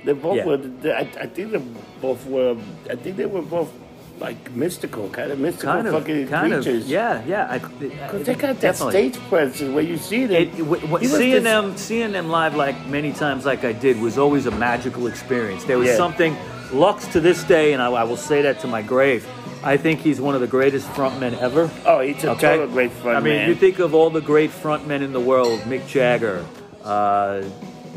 [0.04, 0.44] they both Yeah.
[0.44, 0.61] were.
[0.85, 1.62] I, I think they
[2.02, 2.56] both were.
[2.90, 3.72] I think they were both
[4.18, 6.85] like mystical, kind of mystical kind of, fucking kind creatures.
[6.85, 7.46] of, yeah, yeah.
[7.50, 9.11] I, Because they got that definitely.
[9.12, 10.42] stage presence where you see them.
[10.42, 14.00] It, w- w- He seeing them, seeing them live, like many times, like I did,
[14.00, 15.64] was always a magical experience.
[15.64, 15.96] There was Yeah.
[15.96, 16.37] something.
[16.72, 19.24] Lux to this day, and I, I will say that to my grave.
[19.62, 21.70] I think he's one of the greatest frontmen ever.
[21.85, 23.48] Oh, he's a Okay, total great front I mean, man.
[23.48, 26.44] you think of all the great frontmen in the world: Mick Jagger,
[26.85, 27.42] uh,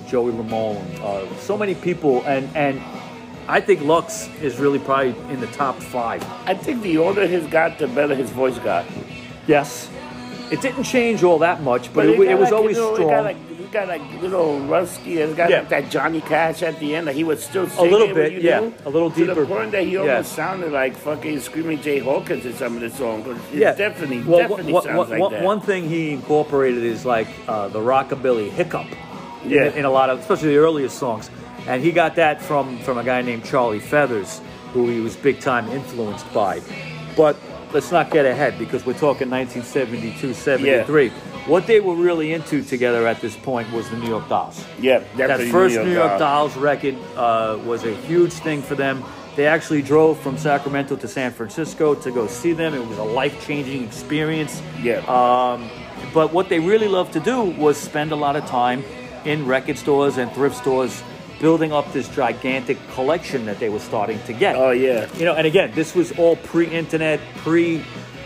[0.08, 2.80] Joey Ramone, uh, so many people, and and
[3.50, 6.24] I think Lux is really probably in the top five.
[6.46, 8.86] I think the older he's got, the better his voice got.
[9.48, 9.90] Yes,
[10.52, 12.94] it didn't change all that much, but, it, got it was like, always you know,
[12.94, 13.10] strong.
[13.10, 15.18] It got like, it got like little rusky.
[15.18, 15.60] It's got Yeah.
[15.62, 17.08] like that Johnny Cash at the end.
[17.08, 18.60] Like he was still A little bit, you yeah.
[18.60, 19.34] knew, A little to deeper.
[19.34, 20.02] the point that he Yeah.
[20.02, 23.26] almost sounded like fucking screaming Jay Hawkins in some of the songs.
[23.28, 25.44] It yeah, definitely, Well, definitely one- sounds one- like one- that.
[25.44, 28.86] One thing he incorporated is like uh, the rockabilly hiccup.
[29.44, 29.72] Yeah.
[29.74, 31.30] In, a lot of, especially the earliest songs,
[31.70, 34.42] and he got that from from a guy named Charlie Feathers,
[34.74, 36.62] who he was big time influenced by.
[37.16, 37.38] But
[37.72, 41.10] let's not get ahead because we're talking 1972, 73.
[41.46, 44.64] What they were really into together at this point was the New York Dolls.
[44.80, 46.54] yeah, That first New York, Dolls.
[46.54, 49.04] Dolls record uh, was a huge thing for them.
[49.36, 52.74] They actually drove from Sacramento to San Francisco to go see them.
[52.74, 54.62] It was a life changing experience.
[54.82, 54.98] Yeah.
[55.08, 55.70] Um,
[56.14, 58.84] but what they really loved to do was spend a lot of time
[59.24, 61.04] in record stores and thrift stores
[61.40, 64.56] building up this gigantic collection that they were starting to get.
[64.56, 67.84] Oh yeah, You know, and again, this was all pre-internet, pre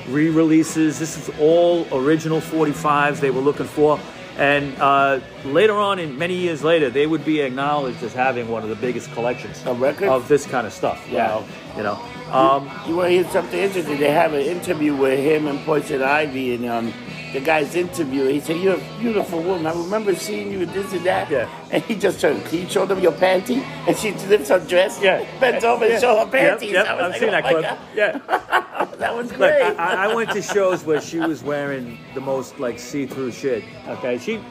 [0.10, 1.00] re-releases.
[1.00, 4.00] This is all original 45s they were looking for.
[4.38, 8.64] And uh, later on, in many years later, they would be acknowledged as having one
[8.64, 9.64] of the biggest collections
[10.10, 11.06] Of this kind of stuff.
[11.10, 11.46] Yeah, Wow.
[11.78, 12.00] you know.
[12.34, 14.00] Um, you want to hear something interesting?
[14.00, 16.94] They have an interview with him and Poison Ivy, and um,
[17.32, 18.26] the guy's interview.
[18.26, 19.68] He said, "You're a beautiful woman.
[19.68, 21.48] I remember seeing you with this and that." Yeah.
[21.70, 22.44] And he just turned.
[22.46, 23.62] Can you show them your panty?
[23.88, 25.00] And she lifts her dress.
[25.00, 25.24] Yeah.
[25.40, 26.72] Bends over and show her panties.
[26.72, 27.62] yep, was I've like, seen oh that clip.
[27.64, 27.80] God.
[27.96, 28.60] Yeah.
[28.98, 29.62] That was great.
[29.62, 33.64] I, I went to shows where she was wearing the most like see-through shit.
[33.88, 34.42] Okay, she,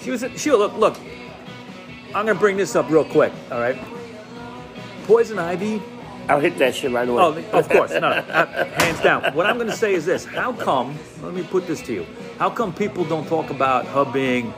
[0.00, 0.24] she was.
[0.36, 0.98] She look, look.
[2.08, 3.32] I'm gonna bring this up real quick.
[3.50, 3.78] All right.
[5.06, 5.82] Poison Ivy.
[6.28, 7.22] I'll hit that shit right away.
[7.22, 9.34] Oh, of course, no, no, uh, hands down.
[9.34, 10.96] What I'm gonna say is this: How come?
[11.22, 12.06] Let me put this to you.
[12.38, 14.54] How come people don't talk about her being,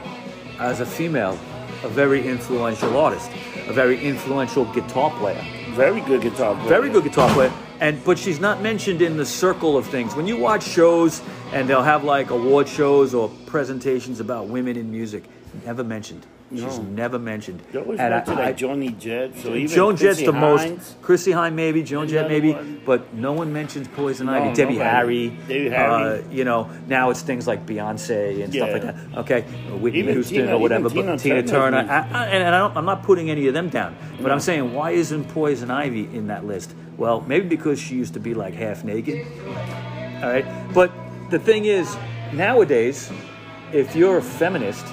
[0.59, 1.39] as a female,
[1.83, 3.31] a very influential artist,
[3.67, 5.43] a very influential guitar player?
[5.71, 6.69] Very good guitar player.
[6.69, 7.53] Very good guitar player.
[7.81, 10.15] And but she's not mentioned in the circle of things.
[10.15, 11.23] When you watch shows
[11.53, 15.25] and they'll have like award shows or presentations about women in music,
[15.65, 16.27] never mentioned.
[16.53, 16.83] She's No.
[16.83, 17.61] never mentioned.
[17.73, 19.35] They always And mention I- like Joni Jett.
[19.39, 20.61] So even Joan Jett's the most.
[20.61, 22.81] Hines, Chrissie Hynde maybe, Joan Jett maybe, one.
[22.85, 24.55] but no one mentions Poison No, Ivy.
[24.55, 24.77] Debbie.
[24.77, 25.29] Harry.
[25.49, 26.25] Debbie Uh, Harry.
[26.31, 28.95] you know, now it's things like Beyonce and stuff like that.
[29.17, 29.41] Okay,
[29.81, 31.81] Whitney Even Houston Tina- or whatever, even but Tina Tina Turner.
[31.83, 31.93] Turner.
[32.13, 34.31] I, and I don't, I'm not putting any of them down, but.
[34.31, 36.75] I'm saying why isn't Poison Ivy in that list?
[36.99, 39.27] Well, maybe because she used to be like half naked.
[40.23, 40.93] All right, but
[41.31, 41.97] the thing is,
[42.33, 43.11] nowadays,
[43.73, 44.85] if you're a feminist.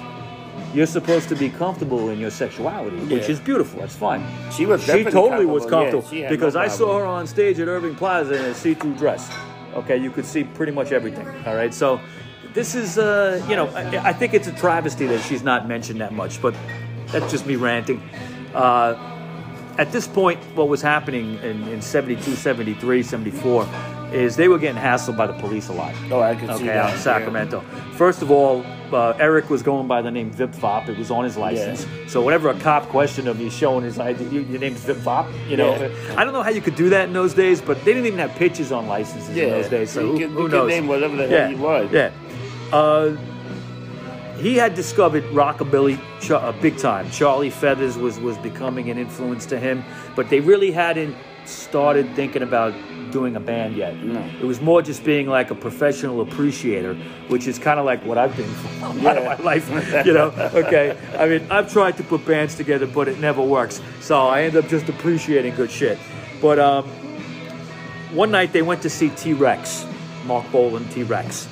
[0.74, 3.80] You're supposed to be comfortable in your sexuality, which is beautiful.
[3.80, 4.24] That's fine.
[4.52, 5.98] She was She totally was comfortable.
[5.98, 8.54] Yeah, comfortable had because no I saw her on stage at Irving Plaza in a
[8.54, 9.30] see-through dress.
[9.74, 11.26] Okay, you could see pretty much everything.
[11.46, 12.00] All right, so
[12.54, 16.00] this is, uh, you know, I, I think it's a travesty that she's not mentioned
[16.00, 16.54] that much, but
[17.06, 18.02] that's just me ranting.
[18.54, 19.08] Uh,
[19.78, 23.66] at this point, what was happening in, in 72, 73, 74
[24.12, 25.94] is they were getting hassled by the police a lot.
[26.10, 27.00] Oh, I can see Okay, that, out in yeah.
[27.00, 27.60] Sacramento.
[27.94, 30.88] First of all, uh, Eric was going by the name Vip Fop.
[30.88, 31.86] It was on his license.
[32.10, 34.24] So whenever a cop questioned him, he's showing his ID.
[34.24, 35.26] You, your name's Vip Fop.
[35.48, 36.14] You know, Yeah.
[36.16, 38.18] I don't know how you could do that in those days, but they didn't even
[38.18, 39.90] have pictures on licenses in those days.
[39.90, 40.68] So You who, can- who knows?
[40.68, 41.48] name whatever the hell yeah.
[41.48, 41.90] you want.
[41.92, 42.10] Yeah.
[42.72, 43.16] Uh,
[44.38, 47.08] he had discovered rockabilly ch- uh, big time.
[47.10, 49.84] Charlie Feathers was was becoming an influence to him,
[50.16, 52.74] but they really hadn't started thinking about
[53.10, 53.96] doing a band yet.
[54.02, 54.20] No.
[54.40, 56.94] It was more just being like a professional appreciator,
[57.28, 59.68] which is kind of like what I've been for a lot of my life.
[60.06, 60.96] You know, okay.
[61.18, 63.80] I mean, I've tried to put bands together, but it never works.
[64.00, 65.98] So I end up just appreciating good shit.
[66.40, 66.84] But um,
[68.12, 69.86] one night they went to see T Rex,
[70.24, 71.48] Marc Bolan T Rex,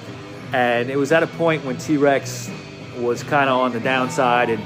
[0.52, 2.50] and it was at a point when T Rex
[2.96, 4.62] was kind of on the downside, and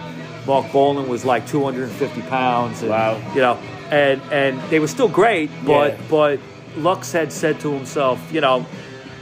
[0.47, 2.83] Marc Bolan was like 250 pounds.
[2.83, 3.33] And, Wow.
[3.35, 3.59] You know,
[4.01, 6.07] and and they were still great, but Yeah.
[6.17, 6.39] but
[6.87, 8.57] Lux had said to himself, you know,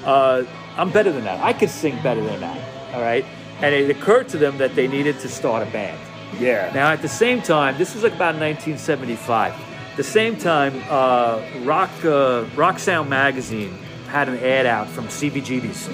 [0.05, 0.43] uh,
[0.81, 1.39] I'm better than that.
[1.51, 2.59] I could sing better than that.
[2.95, 3.25] All right,
[3.63, 5.99] and it occurred to them that they needed to start a band.
[6.41, 6.71] Yeah.
[6.75, 9.53] Now, at the same time, this was like about 1975.
[9.97, 11.41] The same time, uh,
[11.73, 13.73] Rock uh, Rock Sound magazine
[14.09, 15.89] had an ad out from CBGB's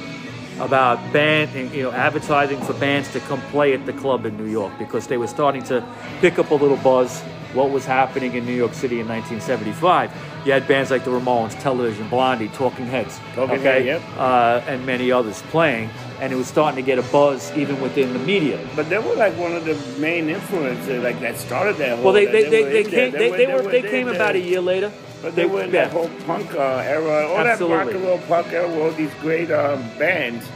[0.61, 4.51] about band, you know, advertising for bands to come play at the club in New
[4.61, 5.83] York because they were starting to
[6.21, 7.23] pick up a little buzz.
[7.55, 10.11] What was happening in New York City in 1975.
[10.45, 14.03] You had bands like the Ramones, Television, Blondie, Talking Heads, Talking okay, yep.
[14.17, 18.13] uh, and many others playing, and it was starting to get a buzz even within
[18.13, 18.59] the media.
[18.77, 22.05] But they were like one of the main influences, like that started that whole.
[22.05, 24.93] Well, they they, they, they came they, they were they came about a year later.
[25.21, 27.77] But they were in that whole punk uh, era, all Absolutely.
[27.77, 30.47] that rock and roll punk era, all these great uh, bands.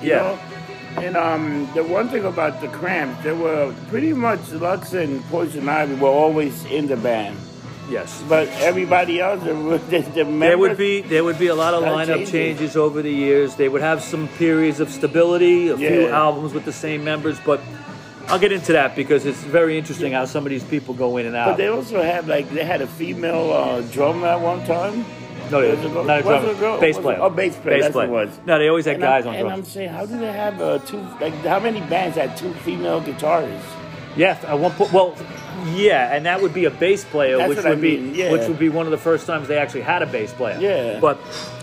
[0.00, 0.16] You Yeah.
[0.18, 0.38] Know?
[0.96, 5.68] And um, the one thing about the Cramps, they were pretty much Lux and Poison
[5.68, 7.36] Ivy were always in the band.
[7.90, 8.22] yes.
[8.28, 12.06] But everybody else, the, the, There would be there would be a lot of lineup
[12.26, 12.30] changes.
[12.30, 13.56] changes over the years.
[13.56, 17.60] They would have some periods of stability, a few albums with the same members, but
[18.28, 21.26] I'll get into that because it's very interesting how some of these people go in
[21.26, 21.46] and out.
[21.48, 25.04] But they also had like they had a female uh, drummer at one time.
[25.52, 26.04] No, they, was it a girl?
[26.04, 26.80] not a Was it a girl?
[26.80, 27.18] bass player.
[27.20, 28.40] oh, bass player, that's what it was.
[28.46, 30.60] No, they always had And, guys I, on and I'm saying, how do they have
[30.60, 30.98] uh, two?
[31.20, 33.62] Like, how many bands had two female guitarists?
[34.16, 34.92] Yeah, at one point.
[34.92, 35.16] Well,
[35.74, 38.30] yeah, and that would be a bass player, That's which what I would be yeah.
[38.32, 40.58] which would be one of the first times they actually had a bass player.
[40.60, 41.00] Yeah.
[41.00, 41.18] But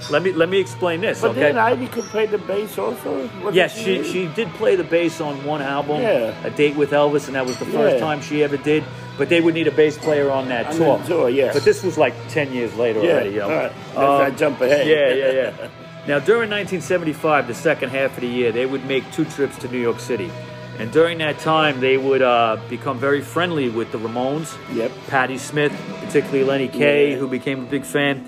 [0.10, 1.22] let me let me explain this.
[1.22, 1.42] But okay.
[1.42, 3.30] then Ivy could play the bass also.
[3.44, 6.34] Was Yes, it she she did play the bass on one album, Yeah.
[6.44, 8.00] A Date with Elvis, and that was the first Yeah.
[8.00, 8.84] time she ever did.
[9.20, 11.02] But they would need a bass player on that On tour.
[11.06, 11.52] tour, yeah.
[11.54, 13.30] But this was like ten years later Yeah, already.
[13.32, 13.44] You know?
[13.44, 13.72] all right.
[13.88, 14.88] Let's Um, not jump ahead.
[14.88, 15.68] Yeah, yeah, yeah.
[16.08, 19.68] now during 1975, the second half of the year, they would make two trips to
[19.68, 20.32] New York City,
[20.80, 24.56] and during that time, they would uh, become very friendly with the Ramones.
[24.74, 24.92] Yep.
[25.10, 25.74] Patti Smith,
[26.06, 27.18] particularly Lenny Kaye, Yeah.
[27.18, 28.24] who became a big fan,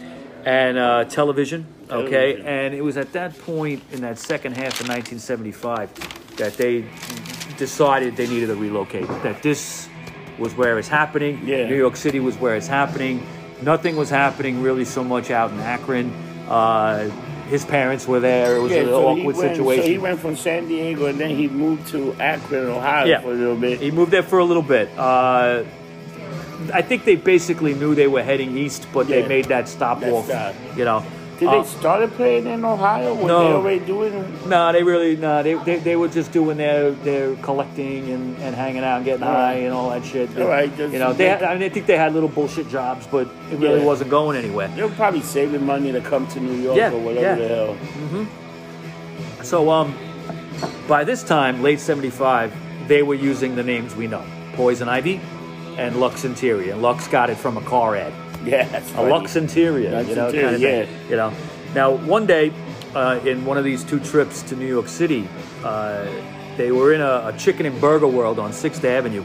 [0.46, 1.66] and uh, television.
[1.90, 5.90] Okay, and it was at that point in that second half of 1975
[6.38, 6.84] that they
[7.58, 9.08] decided they needed to relocate.
[9.24, 9.88] That this
[10.38, 11.41] was where it's happening.
[11.46, 11.67] Yeah.
[11.67, 13.26] New York City was where it's happening.
[13.62, 16.12] Nothing was happening really so much out in Akron.
[16.48, 17.10] Uh,
[17.50, 18.56] his parents were there.
[18.56, 19.84] It was Yeah, an so awkward went, situation.
[19.84, 23.22] So he went from San Diego and then he moved to Akron, Ohio Yeah.
[23.22, 23.80] for a little bit.
[23.80, 24.89] He moved there for a little bit.
[24.98, 25.63] Uh,
[26.74, 30.30] I think they basically knew they were heading east, but they made that stop off.
[30.78, 31.04] You know.
[31.42, 33.16] Did Uh, they started playing in Ohio?
[33.16, 33.40] Were No.
[33.48, 34.14] they already doing
[34.48, 35.42] No, they really no.
[35.42, 39.24] They, they, they were just doing their their collecting and, and hanging out and getting
[39.24, 39.56] All right.
[39.56, 40.30] high and all that shit.
[40.40, 42.70] All right, just- you know, they had, I mean, I think they had little bullshit
[42.70, 43.86] jobs, but it really Yeah.
[43.92, 44.68] wasn't going anywhere.
[44.76, 47.48] They were probably saving money to come to New York Yeah, or whatever yeah.
[47.48, 47.76] the hell.
[49.44, 49.96] So um,
[50.88, 52.54] by this time, late '75,
[52.88, 54.24] they were using the names we know:
[54.54, 55.20] Poison Ivy
[55.80, 56.74] and Lux Interior.
[56.74, 58.14] And Lux got it from a car ad.
[58.46, 59.02] Yeah, that's a.
[59.04, 60.86] Lux Interior, Lux you know, Interior, kind of yeah.
[60.86, 61.34] thing, you know.
[61.76, 62.52] Now, one day,
[62.96, 65.28] uh, in one of these two trips to New York City,
[65.64, 66.06] uh,
[66.58, 69.24] they were in a, a chicken and burger world on Sixth Avenue,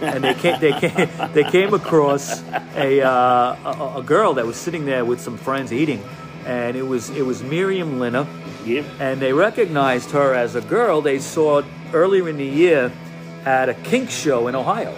[0.00, 2.42] and they came, they came, they came across
[2.74, 6.02] a, uh, a a girl that was sitting there with some friends eating,
[6.46, 8.26] and it was it was Miriam Linna,
[8.64, 8.84] Yep.
[8.98, 12.90] and they recognized her as a girl they saw earlier in the year
[13.44, 14.90] at a kink show in Ohio,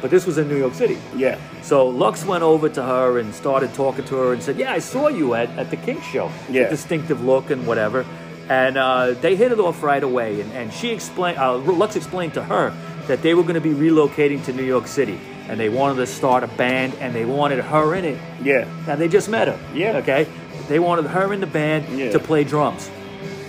[0.00, 0.98] but this was in New York City.
[1.16, 1.38] Yeah.
[1.62, 4.78] So Lux went over to her and started talking to her and said, "Yeah, I
[4.78, 6.30] saw you at, at the Kink Show.
[6.50, 6.68] Yeah.
[6.68, 8.04] distinctive look and whatever."
[8.48, 10.40] And uh, they hit it off right away.
[10.40, 12.72] And, and she explained, uh, Lux explained to her
[13.06, 16.06] that they were going to be relocating to New York City, and they wanted to
[16.06, 18.18] start a band, and they wanted her in it.
[18.42, 18.66] Yeah.
[18.88, 19.58] Now they just met her.
[19.74, 19.98] Yeah.
[19.98, 20.26] Okay.
[20.68, 22.10] They wanted her in the band Yeah.
[22.10, 22.90] to play drums,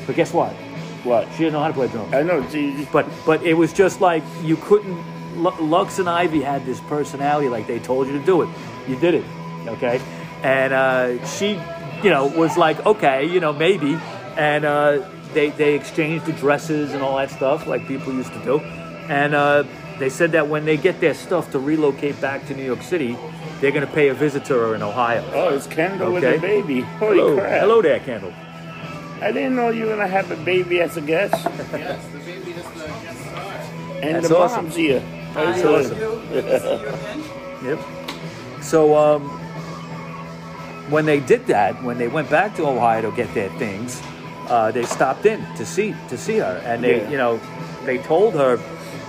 [0.08, 0.52] but guess what?
[1.04, 1.28] What?
[1.34, 2.14] She didn't know how to play drums.
[2.14, 2.48] I know.
[2.50, 5.04] See, But but it was just like you couldn't.
[5.36, 8.50] Lu- Lux and Ivy had this personality, like they told you to do it.
[8.88, 9.26] You did it,
[9.68, 10.02] okay?
[10.44, 11.52] And uh, she,
[12.04, 13.98] you know, was like, okay, you know, maybe.
[14.38, 18.60] And uh, they they exchanged addresses and all that stuff, like people used to do.
[18.60, 19.64] And uh,
[20.00, 23.18] they said that when they get their stuff to relocate back to New York City,
[23.60, 25.24] they're going to pay a visit to her in Ohio.
[25.34, 26.32] oh, it's Kendall Okay.
[26.34, 26.82] with a baby.
[26.82, 27.60] Holy Hello, crap!
[27.62, 28.34] hello there, Kendall.
[29.22, 31.34] I didn't know you were gonna have a baby as a guest.
[31.46, 33.44] Yes, the baby is the guest star.
[34.02, 34.64] And That's the awesome.
[34.66, 35.04] mom's here.
[35.34, 35.98] Hi, awesome.
[36.30, 37.24] Good to see you again.
[37.64, 38.64] Yep.
[38.64, 39.30] So um,
[40.90, 44.02] when they did that, when they went back to Ohio to get their things,
[44.50, 47.10] uh, they stopped in to see to see her, and they, Yeah.
[47.10, 47.40] you know,
[47.86, 48.60] they told her,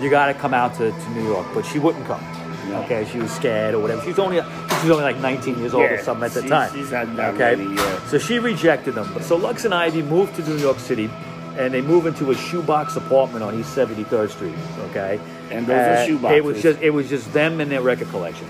[0.01, 2.23] "You got to come out to, to New York," but she wouldn't come.
[2.69, 2.83] No.
[2.85, 4.03] Okay, she was scared or whatever.
[4.03, 6.43] She was only she was only like 19 years old or Yeah, something at the
[6.43, 6.73] she- time.
[6.73, 8.03] she's not that okay, ready yet.
[8.07, 9.09] so she rejected them.
[9.23, 11.11] So Lux and Ivy moved to New York City,
[11.59, 14.55] and they moved into a shoebox apartment on East 73rd Street.
[14.91, 15.19] Okay,
[15.53, 18.47] And those are shoe It was just it was just them and their record collection.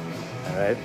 [0.48, 0.76] All right.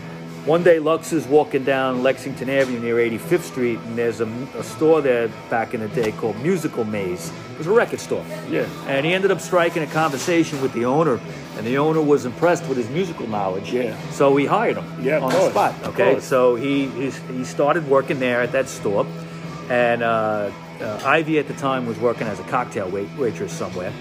[0.47, 4.25] One day, Lux is walking down Lexington Avenue near 85th Street, and there's a,
[4.55, 7.33] a store there back in the day called Musical Maze.
[7.51, 8.23] It was a record store.
[8.49, 8.65] Yeah.
[8.87, 11.19] And he ended up striking a conversation with the owner,
[11.57, 13.73] and the owner was impressed with his musical knowledge.
[13.73, 13.99] Yeah.
[14.11, 15.75] So he hired him Yeah, on the spot.
[15.83, 16.21] Okay.
[16.21, 19.05] So he he's, he started working there at that store,
[19.69, 20.49] and uh,
[20.79, 23.91] uh, Ivy at the time was working as a cocktail wait, waitress somewhere,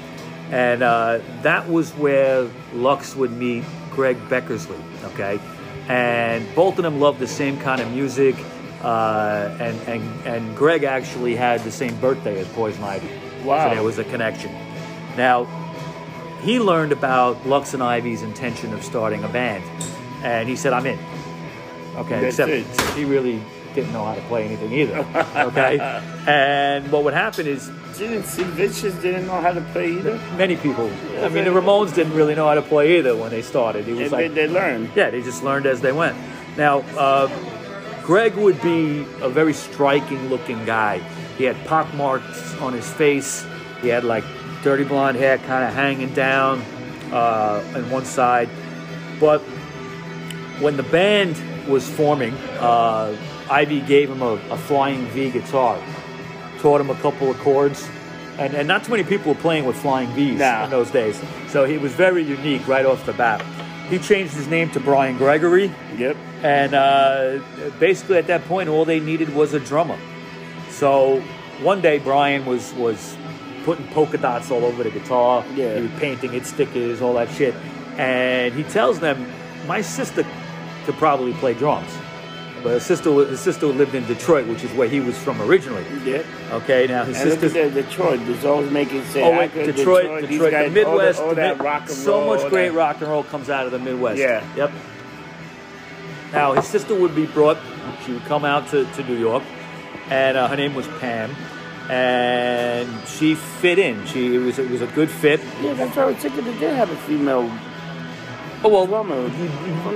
[0.50, 4.80] and uh, that was where Lux would meet Greg Beckerleg.
[5.04, 5.40] Okay,
[5.88, 8.36] and both of them loved the same kind of music.
[8.82, 13.08] Uh, and, and and Greg actually had the same birthday as Poison Ivy.
[13.44, 13.68] Wow.
[13.68, 14.52] So there was a connection.
[15.16, 15.46] Now,
[16.42, 19.64] he learned about Lux and Ivy's intention of starting a band,
[20.22, 20.98] and he said, "I'm in."
[21.96, 22.66] Okay, That's except, it.
[22.66, 23.40] except he really
[23.74, 24.98] didn't know how to play anything either.
[25.34, 25.78] Okay,
[26.26, 30.18] and what would happen is Didn't Sid Vicious didn't know how to play either.
[30.36, 30.86] many people.
[31.20, 33.88] I mean, the Ramones didn't really know how to play either when they started.
[33.88, 34.90] It was And like they, they learned.
[34.94, 36.16] yeah, they just learned as they went.
[36.56, 37.28] Now, uh,
[38.02, 40.98] Greg would be a very striking looking guy.
[41.38, 43.46] He had pock marks on his face.
[43.82, 44.24] He had like
[44.62, 46.60] dirty blonde hair kind of hanging down
[47.12, 48.48] uh, on one side.
[49.18, 49.40] But
[50.60, 51.36] when the band
[51.68, 53.16] was forming, uh,
[53.50, 55.78] Ivy gave him a, a flying V guitar,
[56.66, 57.88] taught him a couple of chords.
[58.40, 60.64] And, and not too many people were playing with flying V's Nah.
[60.64, 61.16] in those days.
[61.48, 63.40] So he was very unique right off the bat.
[63.88, 65.72] He changed his name to Brian Gregory.
[65.96, 66.16] Yep.
[66.42, 67.38] And uh,
[67.78, 69.96] basically, at that point, all they needed was a drummer.
[70.70, 71.20] So
[71.62, 73.16] one day, Brian was was
[73.64, 75.44] putting polka dots all over the guitar.
[75.54, 75.76] Yeah.
[75.76, 77.54] He was painting it, stickers, all that shit.
[77.96, 79.24] And he tells them,
[79.68, 80.26] "My sister
[80.84, 81.92] could probably play drums."
[82.66, 85.86] But his sister, his sister lived in Detroit, which is where he was from originally.
[86.04, 86.26] Yep.
[86.50, 87.48] Okay, now his sister.
[87.70, 88.18] Detroit.
[88.24, 91.56] There's always making say, Oh, wait, Detroit, these Detroit, guys, the Midwest, all, that, all
[91.58, 92.74] that rock and so roll, much great that.
[92.76, 94.18] rock and roll comes out of the Midwest.
[94.18, 94.44] Yeah.
[94.56, 94.72] Yep.
[96.32, 97.56] Now his sister would be brought.
[98.04, 99.44] She would come out to, to New York,
[100.10, 101.30] and uh, her name was Pam,
[101.88, 104.04] and she fit in.
[104.06, 105.38] She it was it was a good fit.
[105.62, 106.44] Yeah, that's what I was thinking.
[106.44, 107.48] They did have a female
[108.66, 109.28] Oh well, drummer.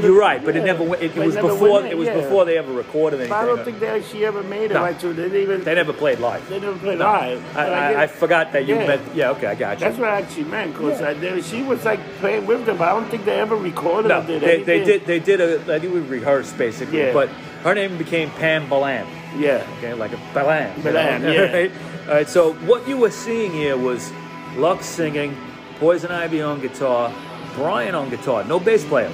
[0.01, 1.03] you're right, but it never went.
[1.03, 1.81] It, it was before.
[1.81, 2.21] in, It was yeah.
[2.21, 3.31] before they ever recorded anything.
[3.31, 4.83] But I don't think they actually ever made it No.
[4.83, 5.01] right.
[5.01, 5.65] So they didn't even.
[5.65, 6.49] they never played live.
[6.49, 7.05] They never played No.
[7.07, 7.57] live.
[7.57, 8.87] I, I, I guess- forgot that you Yeah.
[8.87, 9.03] meant.
[9.17, 9.87] Yeah, okay, I got you.
[9.87, 13.09] That's what I actually meant, because she was like playing with them, but I don't
[13.11, 15.05] think they ever recorded No, did they, they did.
[15.05, 15.59] They did a.
[15.81, 17.13] think we rehearsed basically, Yeah.
[17.13, 17.29] but
[17.65, 19.05] her name became Pam Balam.
[19.37, 19.67] Yeah.
[19.79, 20.77] Okay, like a Balam.
[20.85, 21.33] you know?
[21.33, 21.53] yeah.
[21.53, 21.73] right?
[22.07, 22.29] All right.
[22.29, 24.13] So what you were seeing here was
[24.57, 25.37] Lux singing,
[25.81, 27.13] Poison Ivy on guitar,
[27.61, 29.13] Brian on guitar, no bass player,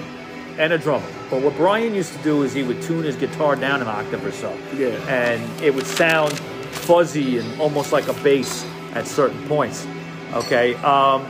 [0.57, 1.05] and a drummer.
[1.31, 4.25] But what Brian used to do is he would tune his guitar down an octave
[4.25, 4.91] or so, Yeah.
[5.09, 6.33] and it would sound
[6.71, 9.85] fuzzy and almost like a bass at certain points.
[10.33, 10.75] Okay.
[10.77, 11.27] Um,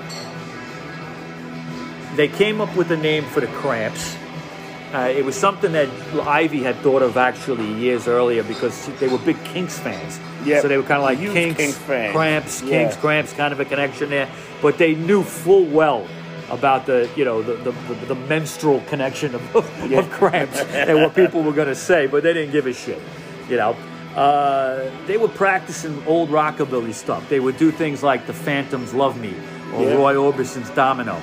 [2.16, 4.14] they came up with a name for the Cramps.
[4.94, 5.88] Uh, it was something that
[6.26, 10.20] Ivy had thought of actually years earlier because they were big Kinks fans.
[10.44, 11.78] Yeah, So they were kind of like Kinks, Kinks.
[12.12, 12.68] Cramps, Yeah.
[12.70, 14.28] Kinks, Cramps, kind of a connection there.
[14.62, 16.06] But they knew full well
[16.50, 19.98] about the you know the the, the, the menstrual connection of, of, Yeah.
[20.00, 23.00] of Cramps and what people were going to say, but they didn't give a shit.
[23.48, 23.76] You know.
[24.16, 27.28] Uh, they were practicing old rockabilly stuff.
[27.28, 29.34] They would do things like the Phantoms "Love Me"
[29.74, 29.94] or Yeah.
[29.96, 31.20] Roy Orbison's "Domino."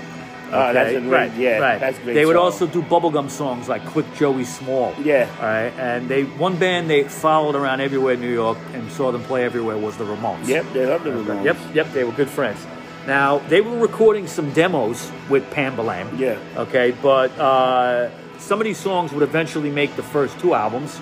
[0.56, 1.80] Oh, that's a great- right, yeah, right.
[1.80, 2.46] that's great They would song.
[2.46, 5.28] also do bubblegum songs like "Quick Joey Small." Yeah.
[5.40, 9.12] All right, and they one band they followed around everywhere in New York and saw
[9.12, 10.48] them play everywhere was the Ramones.
[10.48, 11.44] Yep, they loved the Ramones.
[11.46, 12.60] Yep, yep, they were good friends.
[13.08, 16.18] Now they were recording some demos with Pam Balam.
[16.18, 16.40] Yeah.
[16.56, 21.00] Okay, but uh, some of these songs would eventually make the first two albums,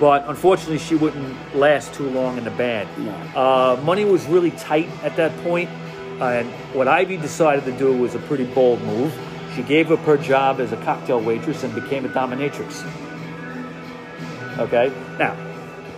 [0.00, 2.88] but unfortunately she wouldn't last too long in the band.
[2.98, 3.12] No.
[3.40, 5.70] Uh, money was really tight at that point,
[6.20, 9.16] and what Ivy decided to do was a pretty bold move.
[9.54, 12.84] She gave up her job as a cocktail waitress and became a dominatrix.
[14.58, 15.34] Okay, now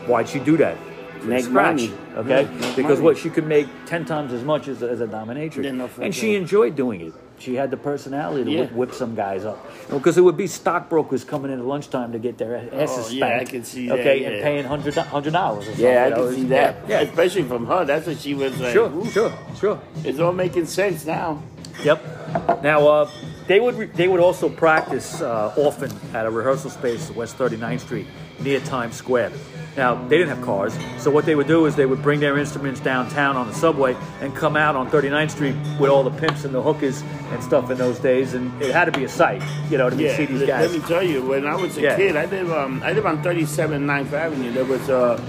[0.06, 0.76] why'd she do that?
[1.24, 1.92] Make scratch, money.
[2.16, 3.00] Okay, Yeah, make because money.
[3.02, 6.35] what she could make ten times as much as, as a dominatrix, no and she
[6.35, 7.12] enjoyed doing it.
[7.40, 8.61] She had the personality to Yeah.
[8.62, 12.18] whip, whip some guys up, because it would be stockbrokers coming in at lunchtime to
[12.18, 13.50] get their asses Oh, yeah, I spanked.
[13.52, 14.28] can see that, Okay, yeah.
[14.31, 15.66] and paying hundred hundred dollars.
[15.78, 16.76] Yeah, I can know, see that.
[16.88, 17.09] Yeah, yeah.
[17.09, 17.85] Especially from her.
[17.85, 18.72] That's what she was like.
[18.72, 19.81] Sure, ooh, sure, sure.
[20.04, 21.40] It's all making sense now.
[21.85, 22.62] Yep.
[22.64, 23.11] Now uh,
[23.46, 27.38] they would re- they would also practice uh, often at a rehearsal space at West
[27.38, 28.07] 39th Street
[28.40, 29.31] near Times Square.
[29.79, 32.37] Now they didn't have cars, so what they would do is they would bring their
[32.37, 36.45] instruments downtown on the subway and come out on 39th Street with all the pimps
[36.45, 39.41] and the hookers and stuff in those days, and it had to be a sight,
[39.71, 40.73] you know, to Yeah, see these guys.
[40.73, 41.95] let me tell you, when I was a Yeah.
[41.97, 44.51] kid, I live um, I live on 37 9th Avenue.
[44.51, 45.21] There was a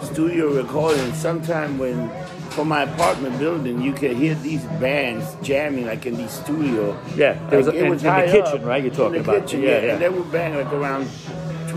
[0.00, 1.12] studio recording.
[1.12, 2.10] Sometime when
[2.50, 6.96] from my apartment building, you could hear these bands jamming like in these studio.
[7.14, 8.66] Yeah, there was Like, a- it in- was in the kitchen, up.
[8.66, 8.82] right?
[8.82, 9.46] You're talking in the about.
[9.46, 9.92] Kitchen, Yeah, yeah, yeah.
[9.92, 11.06] And they would bang like around.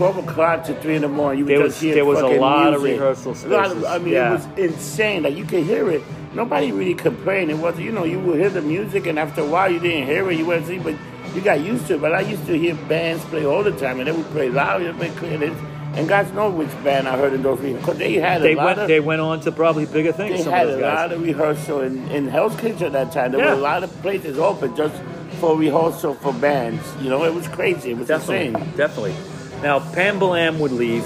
[0.02, 1.38] 12 o'clock to 3 in the morning.
[1.38, 2.98] You would There just was- hear there was a fucking lot of music.
[3.00, 4.28] rehearsal A lot of- spaces, I mean, yeah.
[4.28, 5.22] it was insane.
[5.22, 6.02] Like, you could hear it.
[6.34, 7.50] Nobody really complained.
[7.52, 10.06] It was, you know, you would hear the music, and after a while, you didn't
[10.08, 10.36] hear it.
[10.38, 10.94] You went to see, but
[11.36, 12.00] you got used to it.
[12.00, 14.82] But I used to hear bands play all the time, and they would play loud,
[14.82, 15.34] and play clear.
[15.40, 15.54] And,
[15.94, 18.64] and guys know which band I heard in those because they had a They lot
[18.64, 20.38] went of they went on to probably bigger things.
[20.38, 20.96] they some had of a guys.
[20.96, 23.30] lot of rehearsal in, in Hell's Kitchen at that time.
[23.32, 23.50] There Yeah.
[23.52, 24.94] were a lot of places open just
[25.38, 26.82] for rehearsal for bands.
[27.02, 27.90] You know, it was crazy.
[27.92, 28.72] It was Definitely, insane.
[28.76, 29.14] definitely.
[29.62, 31.04] Now, Pam Balam would leave,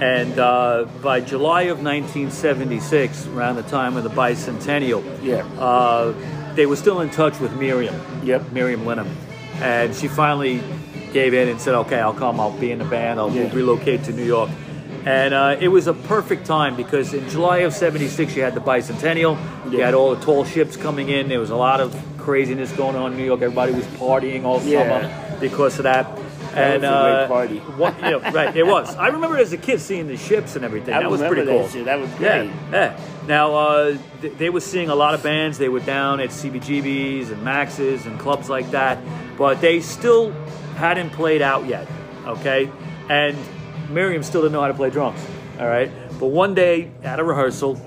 [0.00, 5.42] and uh, by July of 1976, around the time of the bicentennial, Yeah.
[5.58, 6.12] uh,
[6.54, 7.94] they were still in touch with Miriam.
[8.22, 8.52] Yep.
[8.52, 9.06] Miriam Linna,
[9.60, 10.62] and she finally
[11.12, 12.38] gave in and said, "Okay, I'll come.
[12.38, 13.18] I'll be in the band.
[13.18, 13.50] I'll Yeah.
[13.52, 14.50] relocate to New York."
[15.04, 18.60] And uh, it was a perfect time because in July of '76, you had the
[18.60, 19.36] bicentennial.
[19.72, 21.28] You had all the tall ships coming in.
[21.28, 23.42] There was a lot of craziness going on in New York.
[23.42, 24.82] Everybody was partying all Yeah.
[24.84, 25.10] summer
[25.40, 26.06] because of that.
[26.54, 27.58] That and uh, party.
[27.58, 28.94] what, you know, right, it was.
[28.96, 30.94] I remember as a kid seeing the ships and everything.
[30.94, 31.66] I that was pretty cool.
[31.66, 31.84] that.
[31.84, 32.50] That was Yeah, great.
[32.72, 33.00] yeah.
[33.26, 35.58] Now uh, th- they were seeing a lot of bands.
[35.58, 38.98] They were down at CBGBs and Max's and clubs like that,
[39.38, 40.32] but they still
[40.76, 41.86] hadn't played out yet.
[42.26, 42.70] Okay,
[43.08, 43.36] and
[43.88, 45.20] Miriam still didn't know how to play drums.
[45.58, 47.80] All right, but one day at a rehearsal,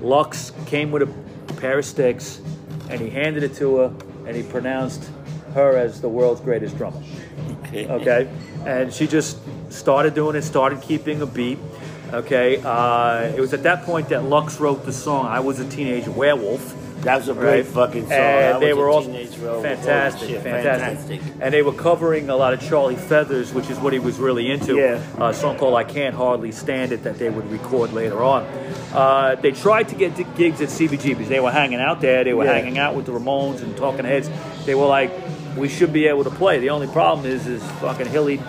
[0.00, 2.40] Lux came with a pair of sticks,
[2.88, 3.94] and he handed it to her,
[4.26, 5.10] and he pronounced
[5.54, 7.02] her as the world's greatest drummer
[7.68, 7.86] Okay.
[7.88, 8.28] okay
[8.64, 9.38] and she just
[9.72, 11.58] started doing it started keeping a beat
[12.12, 15.68] okay uh, it was at that point that lux wrote the song i was a
[15.68, 17.66] teenage werewolf That was a great right?
[17.66, 18.12] fucking song.
[18.12, 22.34] I and they was a were all fantastic, shit, fantastic, and they were covering a
[22.34, 24.74] lot of Charlie Feathers, which is what he was really into.
[24.76, 24.98] Yeah.
[25.28, 28.42] a song called "I Can't Hardly Stand It" that they would record later on.
[28.92, 31.28] Uh, they tried to get to gigs at CBGBs.
[31.28, 32.24] They were hanging out there.
[32.24, 32.54] They were Yeah.
[32.58, 34.28] hanging out with the Ramones and Talking Heads.
[34.64, 35.10] They were like,
[35.56, 38.40] "We should be able to play." The only problem is, is fucking Hilly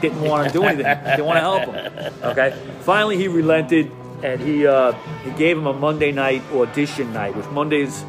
[0.00, 0.84] didn't want to do anything.
[1.04, 2.14] didn't want to help him.
[2.22, 2.56] Okay.
[2.80, 3.90] Finally, he relented
[4.22, 4.92] and he uh,
[5.24, 8.04] he gave him a Monday night audition night, which Mondays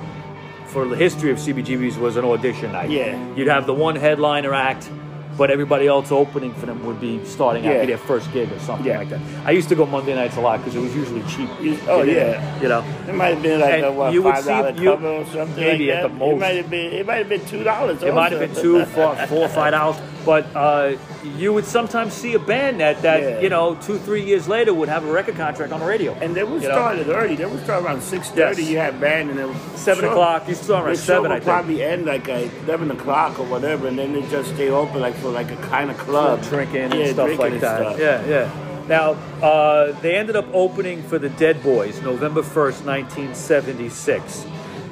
[0.67, 2.89] for the history of CBGBs was an audition night.
[2.89, 3.35] Yeah.
[3.35, 4.89] You'd have the one headliner act,
[5.37, 7.81] but everybody else opening for them would be starting out, Yeah.
[7.81, 8.97] be their first gig or something Yeah.
[8.99, 9.19] like that.
[9.45, 11.49] I used to go Monday nights a lot because it was usually cheap.
[11.87, 12.61] Oh, know, yeah.
[12.61, 12.83] You know.
[13.07, 15.87] It might have been like And a what, you five dollar cover or something maybe
[15.87, 16.07] like at that.
[16.11, 16.33] the most.
[16.35, 16.93] It might have been.
[16.93, 18.01] It might have been two dollars.
[18.03, 20.93] It might have been two, four, four or five dollars, but uh,
[21.37, 23.39] you would sometimes see a band that, that Yeah.
[23.41, 26.13] you know, two, three years later would have a record contract on the radio.
[26.21, 26.69] And they would know?
[26.69, 27.35] start it early.
[27.35, 28.61] They would start around six thirty.
[28.63, 28.71] Yes.
[28.71, 30.47] You had band and then Seven show- o'clock.
[30.47, 31.45] You start around The show seven, would I think.
[31.45, 35.15] probably end like at eleven o'clock or whatever, and then they just stay open like
[35.27, 37.79] for like a kind of club, drinking and Yeah, stuff drinking like and that.
[37.81, 37.99] stuff.
[37.99, 38.85] Yeah, yeah.
[38.87, 39.11] Now,
[39.45, 44.45] uh, they ended up opening for the Dead Boys November 1st, 1976.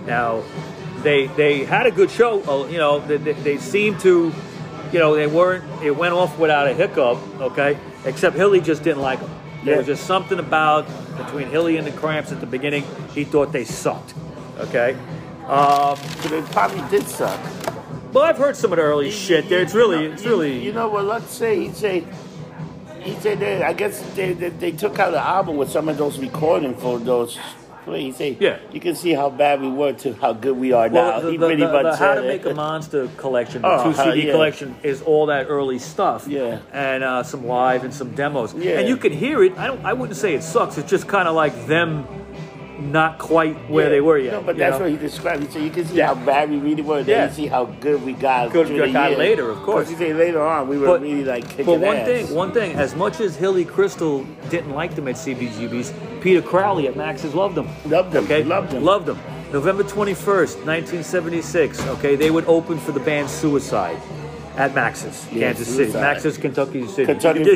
[0.06, 0.44] Now,
[1.04, 2.42] they they had a good show.
[2.44, 4.34] uh, You know, they, they, they seemed to,
[4.92, 7.78] you know, they weren't, it went off without a hiccup, okay?
[8.04, 9.32] Except Hilly just didn't like them.
[9.64, 9.78] There Yeah.
[9.78, 10.86] was just something about
[11.18, 12.84] between Hilly and the Cramps at the beginning,
[13.14, 14.14] he thought they sucked,
[14.60, 14.98] okay?
[15.48, 17.40] Um, But they probably did suck.
[18.16, 19.61] Well, I've heard some of the early shit there.
[19.61, 20.63] It's really, it's you- really.
[20.63, 21.05] You know what?
[21.05, 22.05] Let's say he say.
[23.01, 25.97] He said that I guess they, they, they took out the album with some of
[25.97, 27.38] those recording for those.
[27.86, 28.57] He say, Yeah.
[28.72, 30.95] you can see how bad we were to how good we are now.
[30.95, 32.22] Well, the, he the, the- the How to.
[32.24, 34.32] Make a Monster collection, the Oh, two CD yeah.
[34.32, 36.28] collection, is all that early stuff.
[36.28, 36.61] Yeah.
[36.74, 38.55] and uh, some live and some demos.
[38.55, 38.80] Yeah.
[38.80, 39.55] and you can hear it.
[39.59, 39.86] I don't.
[39.86, 40.80] I wouldn't say it sucks.
[40.80, 42.07] It's just kind of like them,
[42.80, 43.90] not quite where Yeah.
[43.90, 44.34] they were yet.
[44.34, 44.84] No, but that's know?
[44.86, 45.44] what he described.
[45.44, 46.08] He said you can see Yeah.
[46.08, 47.04] how bad we really were.
[47.04, 47.28] Then Yeah.
[47.28, 48.52] you see how good we got.
[48.52, 49.90] Good we got later, of course.
[49.90, 52.08] You say later on we were But- really like kicking But one ass.
[52.08, 56.88] thing, one thing, as much as Hilly Kristal didn't like them at CBGB's, Peter Crowley
[56.88, 57.68] at Max's loved them.
[57.88, 58.84] Loved them, Okay, loved them.
[58.84, 59.20] Loved them.
[59.54, 61.86] November twenty first, nineteen seventy six.
[61.88, 63.98] Okay, they would open for the band Suicide
[64.58, 65.93] at Max's, Yeah, Kansas City.
[65.93, 67.06] Max's, Kentucky City.
[67.06, 67.43] Kentucky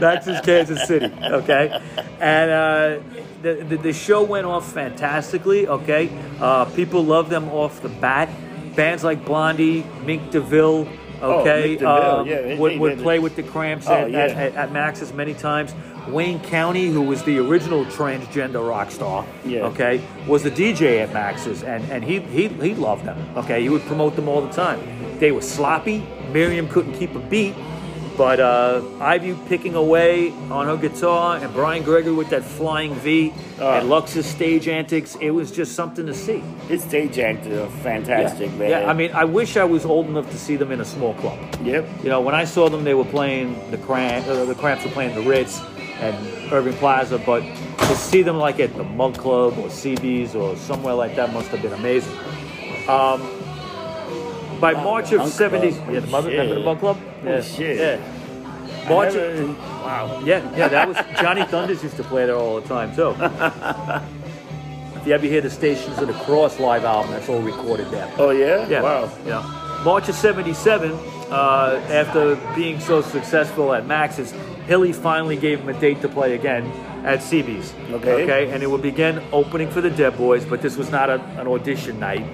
[0.00, 1.12] Max's, Kansas City.
[1.22, 1.80] Okay,
[2.20, 3.02] and uh,
[3.42, 5.66] the, the the show went off fantastically.
[5.68, 6.10] Okay,
[6.40, 8.28] uh, people loved them off the bat.
[8.76, 10.88] Bands like Blondie, Mink DeVille.
[11.22, 14.18] Oh, Okay, Mink DeVille, um, yeah, would, would play with the Cramps Oh, at, yeah.
[14.24, 15.74] at, at, at Max's many times.
[16.08, 19.62] Wayne County, who was the original transgender rock star, Yeah.
[19.66, 23.18] okay, was the DJ at Max's, and, and he, he he loved them.
[23.36, 24.80] Okay, he would promote them all the time.
[25.18, 26.06] They were sloppy.
[26.32, 27.54] Miriam couldn't keep a beat,
[28.16, 33.32] but uh, Ivy picking away on her guitar, and Brian Gregory with that flying V,
[33.60, 33.70] Oh.
[33.74, 35.14] and Lux's stage antics.
[35.20, 36.42] It was just something to see.
[36.68, 38.56] His stage actor, are fantastic, yeah.
[38.58, 38.70] man.
[38.70, 41.14] yeah, I mean, I wish I was old enough to see them in a small
[41.14, 41.38] club.
[41.62, 41.86] yep.
[42.02, 44.90] You know, when I saw them, they were playing the Cramp, uh, the Cramps were
[44.90, 45.60] playing the Ritz
[46.00, 50.56] and Irving Plaza, but to see them like at the Mudd Club or CB's or
[50.56, 52.16] somewhere like that must have been amazing.
[52.88, 53.20] Um,
[54.60, 56.98] by March of Mug '70, yeah, the Mudd, remember the Mudd Club?
[57.00, 57.78] Oh, yeah, shit.
[57.78, 58.88] yeah.
[58.88, 60.20] March, of, never- wow.
[60.24, 63.10] yeah, yeah, that was Johnny Thunders used to play there all the time too.
[65.00, 68.10] if you ever hear the Stations of the Cross live album, that's all recorded there.
[68.18, 68.68] Oh yeah.
[68.68, 68.82] Yeah.
[68.82, 69.10] Wow.
[69.26, 69.82] Yeah.
[69.84, 74.32] March of 77, uh, after being so successful at Max's,
[74.66, 76.64] Hilly finally gave him a date to play again
[77.04, 77.74] at CB's.
[77.92, 78.22] Okay.
[78.24, 78.50] Okay.
[78.50, 81.46] And it would begin opening for the Dead Boys, but this was not a, an
[81.46, 82.24] audition night.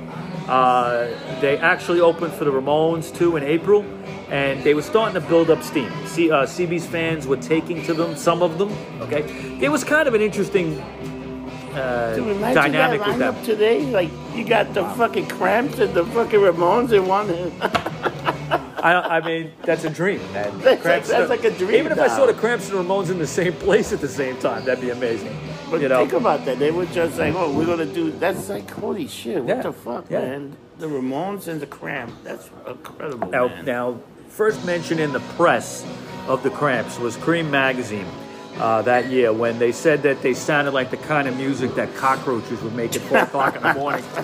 [0.49, 1.07] Uh,
[1.41, 3.85] they actually opened for the Ramones too in April,
[4.31, 5.91] and they were starting to build up steam.
[6.07, 8.71] C, uh, CB's fans were taking to them, some of them.
[9.01, 9.23] Okay,
[9.61, 10.81] it was kind of an interesting
[11.75, 13.45] uh, Dude, imagine dynamic that with them.
[13.45, 13.87] today.
[13.87, 17.29] Like you got the fucking Cramps and the fucking Ramones in one.
[18.83, 20.59] I, I mean, that's a dream, man.
[20.61, 23.19] That's like- that's like a dream Even if I saw the Cramps and Ramones in
[23.19, 25.37] the same place at the same time, that'd be amazing.
[25.71, 26.59] But you know, think about that.
[26.59, 28.11] They were just like, oh, we're gonna do.
[28.13, 29.43] That's like holy shit.
[29.45, 30.21] What Yeah, the fuck, yeah.
[30.21, 30.57] man?
[30.79, 32.15] The Ramones and the Cramps.
[32.25, 33.65] That's incredible, Now, man.
[33.65, 35.85] now, first mention in the press
[36.27, 38.07] of the Cramps was Creem Magazine
[38.61, 41.95] uh, that year when they said that they sounded like the kind of music that
[41.95, 44.05] cockroaches would make at four o'clock in the morning.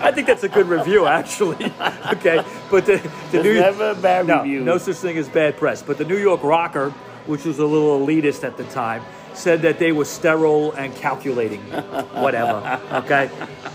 [0.00, 1.66] I think that's a good review, actually.
[2.12, 4.60] okay, but the, the New never a bad no, review.
[4.60, 5.82] no such thing as bad press.
[5.82, 6.90] But the New York Rocker,
[7.26, 9.02] which was a little elitist at the time,
[9.34, 11.60] said that they were sterile and calculating.
[11.60, 12.80] Whatever.
[12.94, 13.28] Okay.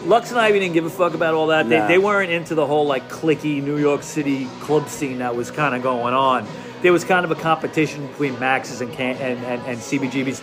[0.05, 1.67] Lux and Ivy didn't give a fuck about all that.
[1.67, 5.51] They, they weren't into the whole like clicky New York City club scene that was
[5.51, 6.47] kind of going on.
[6.81, 10.41] There was kind of a competition between Max's and can, and, and, and CBGB's.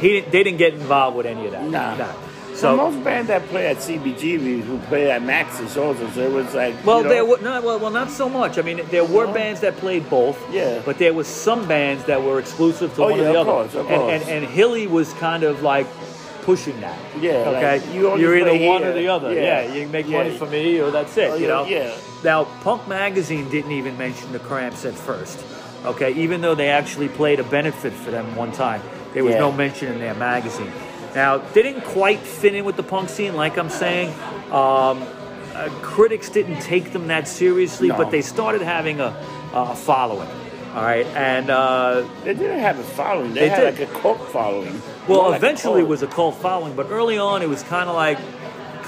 [0.00, 1.64] He didn't, they didn't get involved with any of that.
[1.64, 2.12] Nah.
[2.50, 6.32] So So most bands that play at CBGB who play at Max's also, so it
[6.32, 8.58] was like, Well, you know, there were no, well, well, not so much.
[8.58, 10.36] I mean, there were bands that played both.
[10.52, 10.82] Yeah.
[10.84, 13.48] But there was some bands that were exclusive to Oh, one yeah, or the of
[13.48, 13.50] other.
[13.50, 14.22] course, of and, course.
[14.22, 15.86] and and Hilly was kind of like
[16.42, 16.98] pushing that.
[17.20, 17.78] Yeah, Okay.
[17.78, 18.90] like, you You're either one here.
[18.90, 19.32] or the other.
[19.32, 19.62] Yeah.
[19.62, 19.74] Yeah.
[19.74, 20.18] You make Yeah.
[20.18, 21.30] money for me, or that's it.
[21.30, 21.64] Oh, you know.
[21.66, 21.92] yeah.
[22.24, 25.38] Now, Punk Magazine didn't even mention the Cramps at first.
[25.84, 28.82] Okay, even though they actually played a benefit for them one time,
[29.14, 29.40] there was Yeah.
[29.40, 30.70] no mention in their magazine.
[31.14, 34.10] Now, they didn't quite fit in with the punk scene, like I'm saying.
[34.50, 35.02] Um,
[35.54, 37.96] uh, critics didn't take them that seriously, No.
[37.96, 39.14] but they started having a,
[39.54, 40.28] a following.
[40.74, 43.32] All right, and uh, They didn't have a following.
[43.34, 43.80] They, They had did.
[43.80, 44.80] like a cult following.
[45.08, 47.88] well, More like eventually it was a cult following, but early on it was kind
[47.88, 48.18] of like,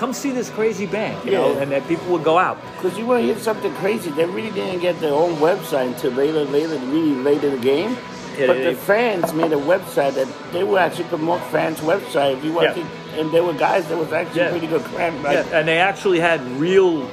[0.00, 2.56] come see this crazy band, you know, and that people would go out.
[2.76, 4.10] Because you want to hear something crazy.
[4.10, 7.90] They really didn't get their own website until later, later, really late in the game.
[8.38, 12.38] Yeah, but they- the fans made a website that they were actually promote fans' website.
[12.38, 12.84] If you want Yeah.
[13.18, 14.50] and there were guys that was actually Yeah.
[14.50, 14.82] pretty good.
[14.94, 17.06] Like, Yeah, and they actually had real,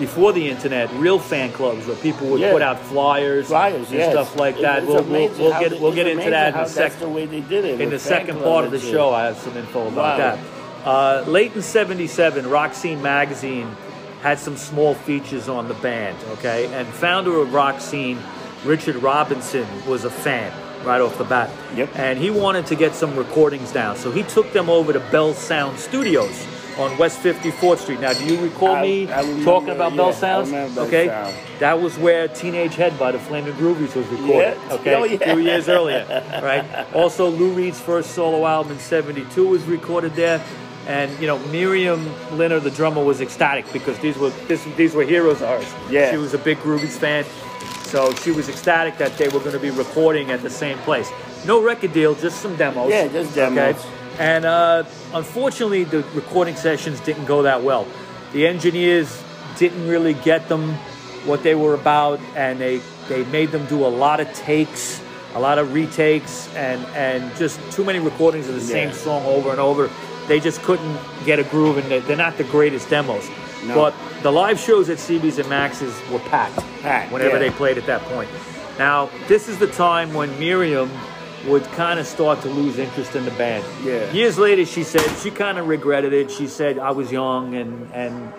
[0.00, 2.50] before the internet, real fan clubs where people would Yeah.
[2.50, 4.10] put out flyers, Flyers, and yes.
[4.10, 4.84] stuff like that.
[4.84, 6.98] we'll we'll, we'll get we'll get into that in That's second.
[7.00, 7.80] the way they did it.
[7.80, 10.16] In the second part of the show, I have some info about Wow.
[10.18, 10.38] that.
[10.84, 13.68] Uh, late in '77, Rock Scene magazine
[14.22, 16.16] had some small features on the band.
[16.32, 18.18] Okay, and founder of Rock Scene,
[18.64, 20.52] Richard Robinson, was a fan
[20.84, 21.50] right off the bat.
[21.76, 21.90] Yep.
[21.94, 25.32] And he wanted to get some recordings down, so he took them over to Bell
[25.34, 26.46] Sound Studios
[26.78, 28.00] on West 54th Street.
[28.00, 30.50] Now, do you recall I- me I remember, talking about Bell yeah, I Sounds?
[30.50, 31.34] Bell okay, Sound.
[31.60, 34.56] that was where Teenage Head by the Flaming Groovies was recorded.
[34.68, 34.74] Yeah.
[34.74, 35.34] Okay, Oh, yeah.
[35.34, 36.04] few years earlier,
[36.42, 36.64] right?
[36.94, 40.42] Also, Lou Reed's first solo album in '72 was recorded there.
[40.86, 45.04] And you know, Miriam Linna, the drummer, was ecstatic because these were this, these were
[45.04, 45.74] heroes of hers.
[45.90, 46.10] Yeah.
[46.10, 47.24] she was a big Groovies fan,
[47.84, 51.10] so she was ecstatic that they were going to be recording at the same place.
[51.46, 52.90] No record deal, just some demos.
[52.90, 53.84] Yeah, just demos.
[54.18, 57.86] And uh, unfortunately, the recording sessions didn't go that well.
[58.32, 59.22] The engineers
[59.58, 60.74] didn't really get them
[61.24, 65.00] what they were about, and they, they made them do a lot of takes,
[65.34, 69.50] a lot of retakes, and, and just too many recordings of the same song over
[69.50, 69.88] and over.
[70.28, 73.28] They just couldn't get a groove, and they're, they're not the greatest demos.
[73.64, 73.74] No.
[73.74, 77.38] But the live shows at CB's and Max's were packed Packed, whenever yeah.
[77.38, 78.28] they played at that point.
[78.78, 80.90] Now, this is the time when Miriam
[81.46, 83.64] would kind of start to lose interest in the band.
[83.84, 84.10] Yeah.
[84.12, 86.30] Years later, she said she kind of regretted it.
[86.30, 88.32] She said, I was young and, and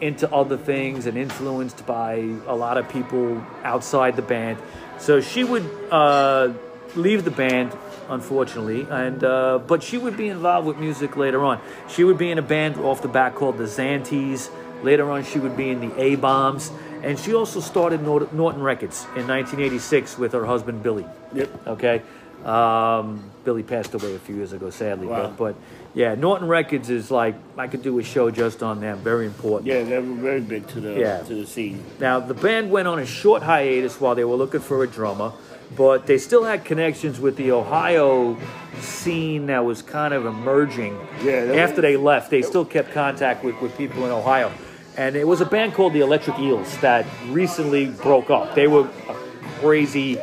[0.00, 2.14] into other things and influenced by
[2.46, 4.58] a lot of people outside the band.
[4.98, 6.52] So she would uh,
[6.94, 7.76] leave the band,
[8.08, 11.60] unfortunately, and uh, but she would be involved with music later on.
[11.88, 14.50] She would be in a band off the bat called the Zantees.
[14.82, 16.70] Later on, she would be in the A-Bones,
[17.02, 21.06] and she also started Nor- Norton Records in 1986 with her husband Billy.
[21.34, 21.66] Yep.
[21.66, 22.02] Okay.
[22.44, 25.06] Um, Billy passed away a few years ago, sadly.
[25.06, 25.28] Wow.
[25.30, 25.54] But, but
[25.94, 28.98] yeah, Norton Records is like I could do a show just on them.
[28.98, 29.66] Very important.
[29.66, 31.22] Yeah, they were very big to the Yeah.
[31.22, 31.82] to the scene.
[31.98, 35.32] Now the band went on a short hiatus while they were looking for a drummer,
[35.74, 38.36] but they still had connections with the Ohio
[38.80, 40.98] scene that was kind of emerging.
[41.22, 44.52] Yeah, After was- they left, they still kept contact with, with people in Ohio.
[44.96, 48.54] And it was a band called the Electric Eels that recently broke up.
[48.54, 49.14] They were a
[49.60, 50.18] crazy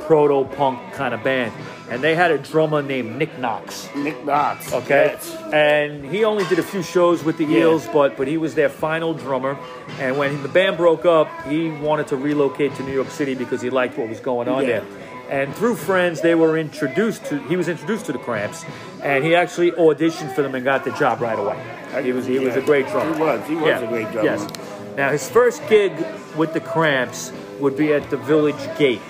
[0.00, 1.52] proto punk kind of band.
[1.90, 3.88] And they had a drummer named Nick Knox.
[3.96, 4.72] Nick Knox.
[4.72, 5.36] Okay, Yes.
[5.52, 7.60] and he only did a few shows with the Yeah.
[7.60, 9.56] Eels, but but he was their final drummer.
[10.00, 13.62] And when the band broke up, he wanted to relocate to New York City because
[13.62, 14.80] he liked what was going on Yeah.
[14.80, 14.82] there.
[15.30, 17.38] And through friends, they were introduced to.
[17.48, 18.64] He was introduced to the Cramps,
[19.02, 21.56] and he actually auditioned for them and got the job right away.
[22.02, 23.14] He was he was a great drummer.
[23.14, 23.40] He was.
[23.48, 24.24] He was a great drummer.
[24.30, 24.46] Yes.
[24.96, 25.92] Now his first gig
[26.36, 29.00] with the Cramps would be at the Village Gate,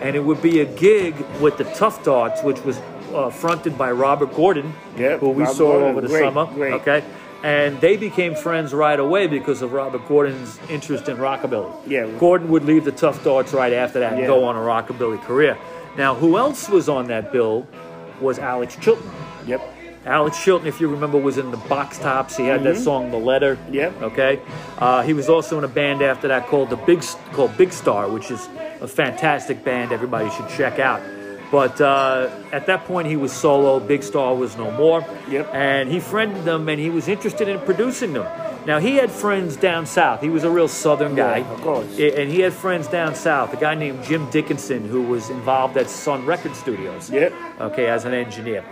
[0.00, 2.78] and it would be a gig with the Tuff Darts, which was
[3.14, 6.46] uh, fronted by Robert Gordon, Yeah, who we Robert saw Gordon, over the great, summer.
[6.46, 6.72] great.
[6.74, 7.04] Okay.
[7.42, 11.72] And they became friends right away because of Robert Gordon's interest in rockabilly.
[11.86, 12.06] Yeah.
[12.18, 15.56] Gordon would leave the Tuff Darts right after that and go on a rockabilly career.
[15.96, 17.66] Now, who else was on that bill
[18.20, 19.10] was Alex Chilton.
[19.46, 19.60] Yep.
[20.06, 22.36] Alex Chilton, if you remember, was in the Box Tops.
[22.36, 23.74] He had that song "The Letter." Mm-hmm.
[23.74, 24.02] Yep.
[24.02, 24.40] Okay.
[24.78, 28.08] Uh, he was also in a band after that called the Big called Big Star,
[28.08, 28.48] which is
[28.80, 29.92] a fantastic band.
[29.92, 31.02] Everybody should check out.
[31.50, 33.80] But uh, at that point, he was solo.
[33.80, 35.04] Big Star was no more.
[35.28, 35.50] Yep.
[35.52, 38.26] And he friended them, and he was interested in producing them.
[38.66, 40.20] Now he had friends down south.
[40.20, 41.38] He was a real Southern guy.
[41.38, 41.98] Yeah, of course.
[41.98, 43.52] And he had friends down south.
[43.54, 47.32] A guy named Jim Dickinson, who was involved at Sun Record Studios Yep.
[47.60, 48.62] okay, as an engineer.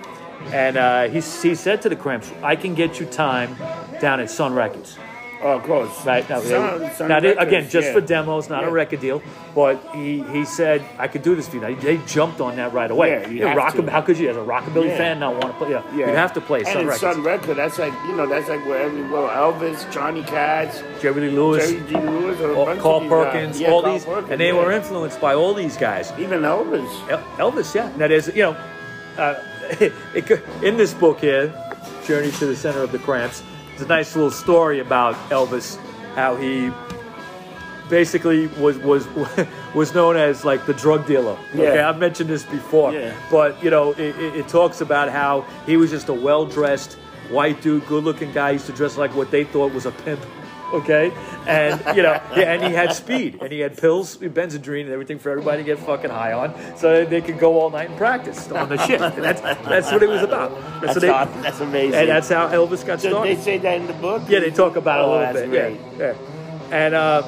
[0.47, 3.57] And uh, he, he said to the Cramps, I can get you time
[4.01, 4.97] down at Sun Records.
[5.41, 6.05] Oh, of course.
[6.05, 6.29] Right?
[6.29, 7.93] Now, they- Sun- Sun now they- Records, again, just yeah.
[7.93, 9.23] for demos, not a record deal.
[9.55, 11.63] But he, he said, I could do this for you.
[11.63, 13.11] Now, they jumped on that right away.
[13.11, 13.89] Yeah, you have rock, to.
[13.89, 14.97] How could you, as a rockabilly Yeah.
[14.97, 15.71] fan, not want to play?
[15.71, 16.11] Yeah, Yeah.
[16.11, 17.01] you have to play and Sun Records.
[17.01, 21.21] Sun Record, that's like you know, that's like where every well, Elvis, Johnny Cash, Jerry
[21.29, 21.97] Lee Lewis, Jerry G.
[21.99, 23.09] Lewis, or all- Carl.
[23.09, 24.55] Perkins, Yeah, all Carl these, Perkins, and they yeah.
[24.55, 26.13] were influenced by all these guys.
[26.19, 27.11] even Elvis.
[27.11, 27.93] El- Elvis, yeah.
[27.97, 28.57] Now there's, you know,
[29.19, 29.35] uh,
[30.63, 31.53] in this book here,
[32.07, 35.77] Journey to the Center of the Cramps, there's a nice little story about Elvis,
[36.15, 36.71] how he
[37.89, 39.07] basically was was
[39.75, 41.39] was known as like the drug dealer.
[41.55, 41.89] Okay, Yeah.
[41.89, 43.15] I've mentioned this before, Yeah.
[43.31, 46.95] but you know, it, it, it talks about how he was just a well dressed
[47.31, 48.51] white dude, good looking guy.
[48.51, 50.21] He used to dress like what they thought was a pimp.
[50.73, 51.11] Okay,
[51.47, 55.19] and you know, yeah, and he had speed, and he had pills, Benzedrine, and everything
[55.19, 58.51] for everybody to get fucking high on, so they could go all night and practice
[58.51, 59.01] on the shit.
[59.01, 60.51] And that's that's what it was about.
[60.83, 61.41] That's, so they, awesome.
[61.41, 61.95] that's amazing.
[62.01, 63.39] and that's how Elvis got so started.
[63.39, 64.23] they say that in the book.
[64.29, 65.51] Yeah, they talk about it a Oh, little that's bit.
[65.51, 65.99] great.
[65.99, 66.15] Yeah,
[66.71, 66.75] yeah.
[66.77, 67.27] And uh,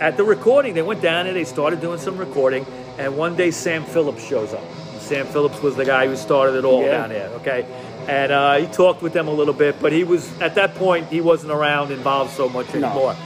[0.00, 2.66] at the recording, they went down and They started doing some recording,
[2.98, 4.62] and one day Sam Phillips shows up.
[5.00, 6.90] Sam Phillips was the guy who started it all Yeah.
[6.92, 7.28] down there.
[7.40, 7.64] Okay,
[8.08, 11.08] and uh, he talked with them a little bit, but he was at that point
[11.08, 12.86] he wasn't around involved so much No.
[12.88, 13.16] anymore.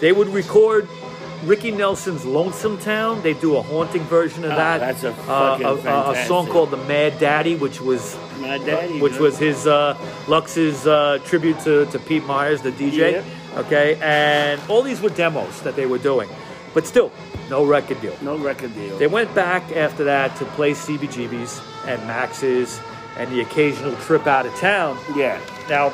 [0.00, 0.88] They would record.
[1.44, 4.78] Ricky Nelson's "Lonesome Town." They do a haunting version of Ah, that.
[4.80, 8.58] that's a Uh, fucking a, a- a song called "The Mad Daddy," which was My
[8.58, 9.00] daddy.
[9.00, 13.22] which was his uh, Lux's uh, tribute to, to Pete Myers, the DJ.
[13.56, 16.28] Okay, and all these were demos that they were doing,
[16.74, 17.12] but still,
[17.48, 18.16] no record deal.
[18.20, 18.98] no record deal.
[18.98, 22.80] They went back after that to play CBGB's and Max's
[23.18, 24.98] and the occasional trip out of town.
[25.16, 25.40] yeah.
[25.68, 25.92] Now,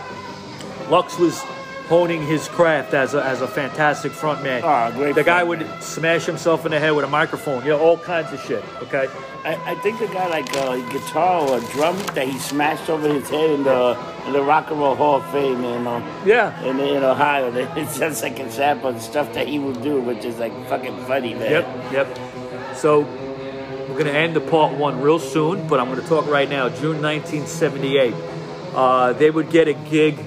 [0.91, 1.41] Lux was
[1.89, 4.63] honing his craft as a, as a fantastic frontman.
[4.63, 7.79] Ah, great the guy would smash himself in the head with a microphone, you know,
[7.79, 8.65] all kinds of shit.
[8.83, 9.07] Okay.
[9.45, 13.07] I, I think the guy like a guitar or a drum that he smashed over
[13.13, 16.59] his head in the in the Rock and Roll Hall of Fame, you know, Yeah.
[16.63, 17.53] in, in Ohio.
[17.77, 20.97] It's just like a sample of stuff that he would do, which is like fucking
[21.05, 21.51] funny, man.
[21.51, 22.19] Yep, yep.
[22.77, 23.03] So
[23.89, 26.49] we're going to end the part one real soon, but I'm going to talk right
[26.49, 26.69] now.
[26.69, 28.15] June 1978,
[28.75, 30.19] uh, they would get a gig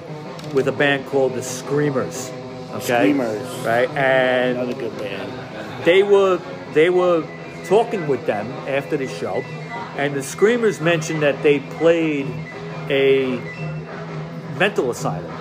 [0.54, 2.30] with a band called the Screamers.
[2.70, 3.48] Okay, Screamers.
[3.66, 3.88] right?
[3.90, 5.84] And Another good band.
[5.84, 6.40] they were
[6.74, 7.26] they were
[7.64, 9.42] talking with them after the show,
[9.96, 12.26] and the Screamers mentioned that they played
[12.90, 13.36] a
[14.58, 15.32] mental asylum.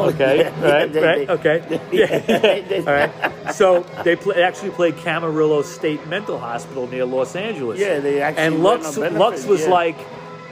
[0.00, 3.54] Okay, Yeah, right, they- right, they- okay, yeah, all right.
[3.54, 7.78] So they play, actually played Camarillo State Mental Hospital near Los Angeles.
[7.78, 9.70] Yeah, they actually and Lux on benefits, Lux was yeah.
[9.70, 9.96] like,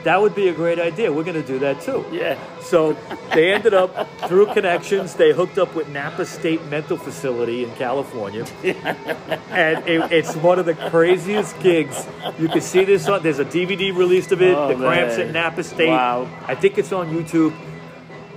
[0.03, 1.11] that would be a great idea.
[1.11, 2.03] We're going to do that too.
[2.11, 2.39] Yeah.
[2.61, 2.97] So
[3.33, 5.13] they ended up through connections.
[5.13, 10.65] They hooked up with Napa State Mental Facility in California, and it, it's one of
[10.65, 12.07] the craziest gigs.
[12.39, 13.21] You can see this on.
[13.21, 14.55] There's a DVD released of it.
[14.55, 15.27] Oh, the Cramps man.
[15.27, 15.89] at Napa State.
[15.89, 16.27] Wow.
[16.47, 17.53] I think it's on YouTube.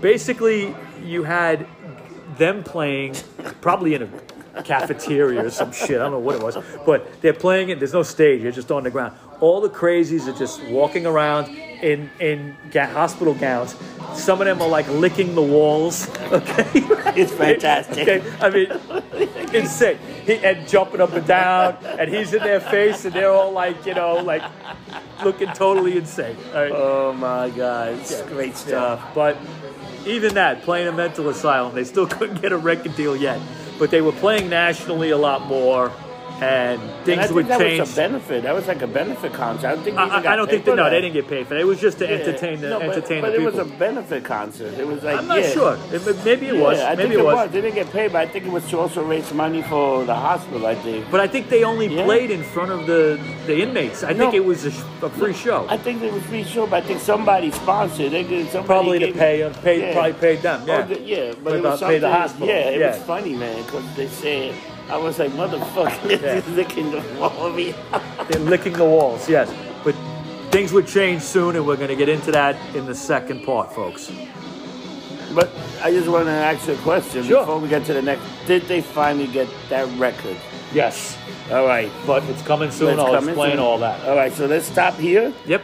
[0.00, 0.74] Basically,
[1.04, 1.66] you had
[2.36, 3.14] them playing
[3.60, 4.02] probably in
[4.54, 5.92] a cafeteria or some shit.
[5.92, 7.78] I don't know what it was, but they're playing it.
[7.78, 8.42] There's no stage.
[8.42, 9.16] You're just on the ground.
[9.40, 11.48] All the crazies are just walking around
[11.82, 13.76] in in ga- hospital gowns.
[14.14, 16.08] Some of them are like licking the walls.
[16.34, 16.64] Okay,
[17.20, 18.08] It's fantastic.
[18.08, 18.70] Okay, I mean,
[19.54, 19.98] insane.
[20.24, 23.84] He, and jumping up and down, and he's in their face, and they're all like,
[23.86, 24.42] you know, like
[25.22, 26.36] looking totally insane.
[26.52, 26.72] Right?
[26.72, 29.00] Oh my God, it's great stuff.
[29.14, 29.36] But
[30.06, 33.40] even that, playing a mental asylum, they still couldn't get a record deal yet.
[33.78, 35.92] But they were playing nationally a lot more.
[36.44, 37.80] And And things think would that change.
[37.80, 38.42] was a benefit.
[38.42, 39.66] That was like a benefit concert.
[39.68, 39.96] I don't think.
[39.96, 41.60] they I, I- don't paid think that no, they didn't get paid for it.
[41.60, 42.16] It was just to Yeah.
[42.18, 44.72] entertain the No, but, entertain but the it was a benefit concert.
[44.78, 45.50] It was like I'm not yeah.
[45.50, 45.78] sure.
[45.92, 46.78] It- maybe it was.
[46.80, 47.50] I maybe think it was.
[47.50, 50.14] They didn't get paid, but I think it was to also raise money for the
[50.14, 50.66] hospital.
[50.66, 51.10] I think.
[51.10, 52.04] But I think they only Yeah.
[52.04, 54.02] played in front of the the inmates.
[54.04, 54.72] I think it was a,
[55.06, 55.66] a free show.
[55.68, 58.12] I think it was free show, but I think somebody sponsored.
[58.12, 59.92] They did somebody probably to pay, uh, pay Yeah.
[59.92, 60.60] probably paid them.
[60.64, 60.82] Oh, Yeah.
[60.82, 62.48] the- yeah, but For it was pay the hospital.
[62.48, 64.54] Yeah, it was funny, man, because they said
[64.88, 66.42] I was like, motherfucker, Yeah.
[66.54, 67.74] licking the wall of me.
[68.28, 69.28] They're licking the walls.
[69.28, 69.94] Yes, but
[70.50, 73.72] things would change soon, and we're going to get into that in the second part,
[73.74, 74.12] folks.
[75.34, 75.50] but
[75.82, 77.40] I just want to ask you a question Sure.
[77.40, 78.22] before we get to the next.
[78.46, 80.36] Did they finally get that record?
[80.72, 81.16] Yes,
[81.50, 81.90] All right.
[82.06, 82.96] but it's coming soon.
[82.96, 84.06] Let's I'll come explain into- all that.
[84.08, 85.32] All right, so let's stop here.
[85.46, 85.62] Yep.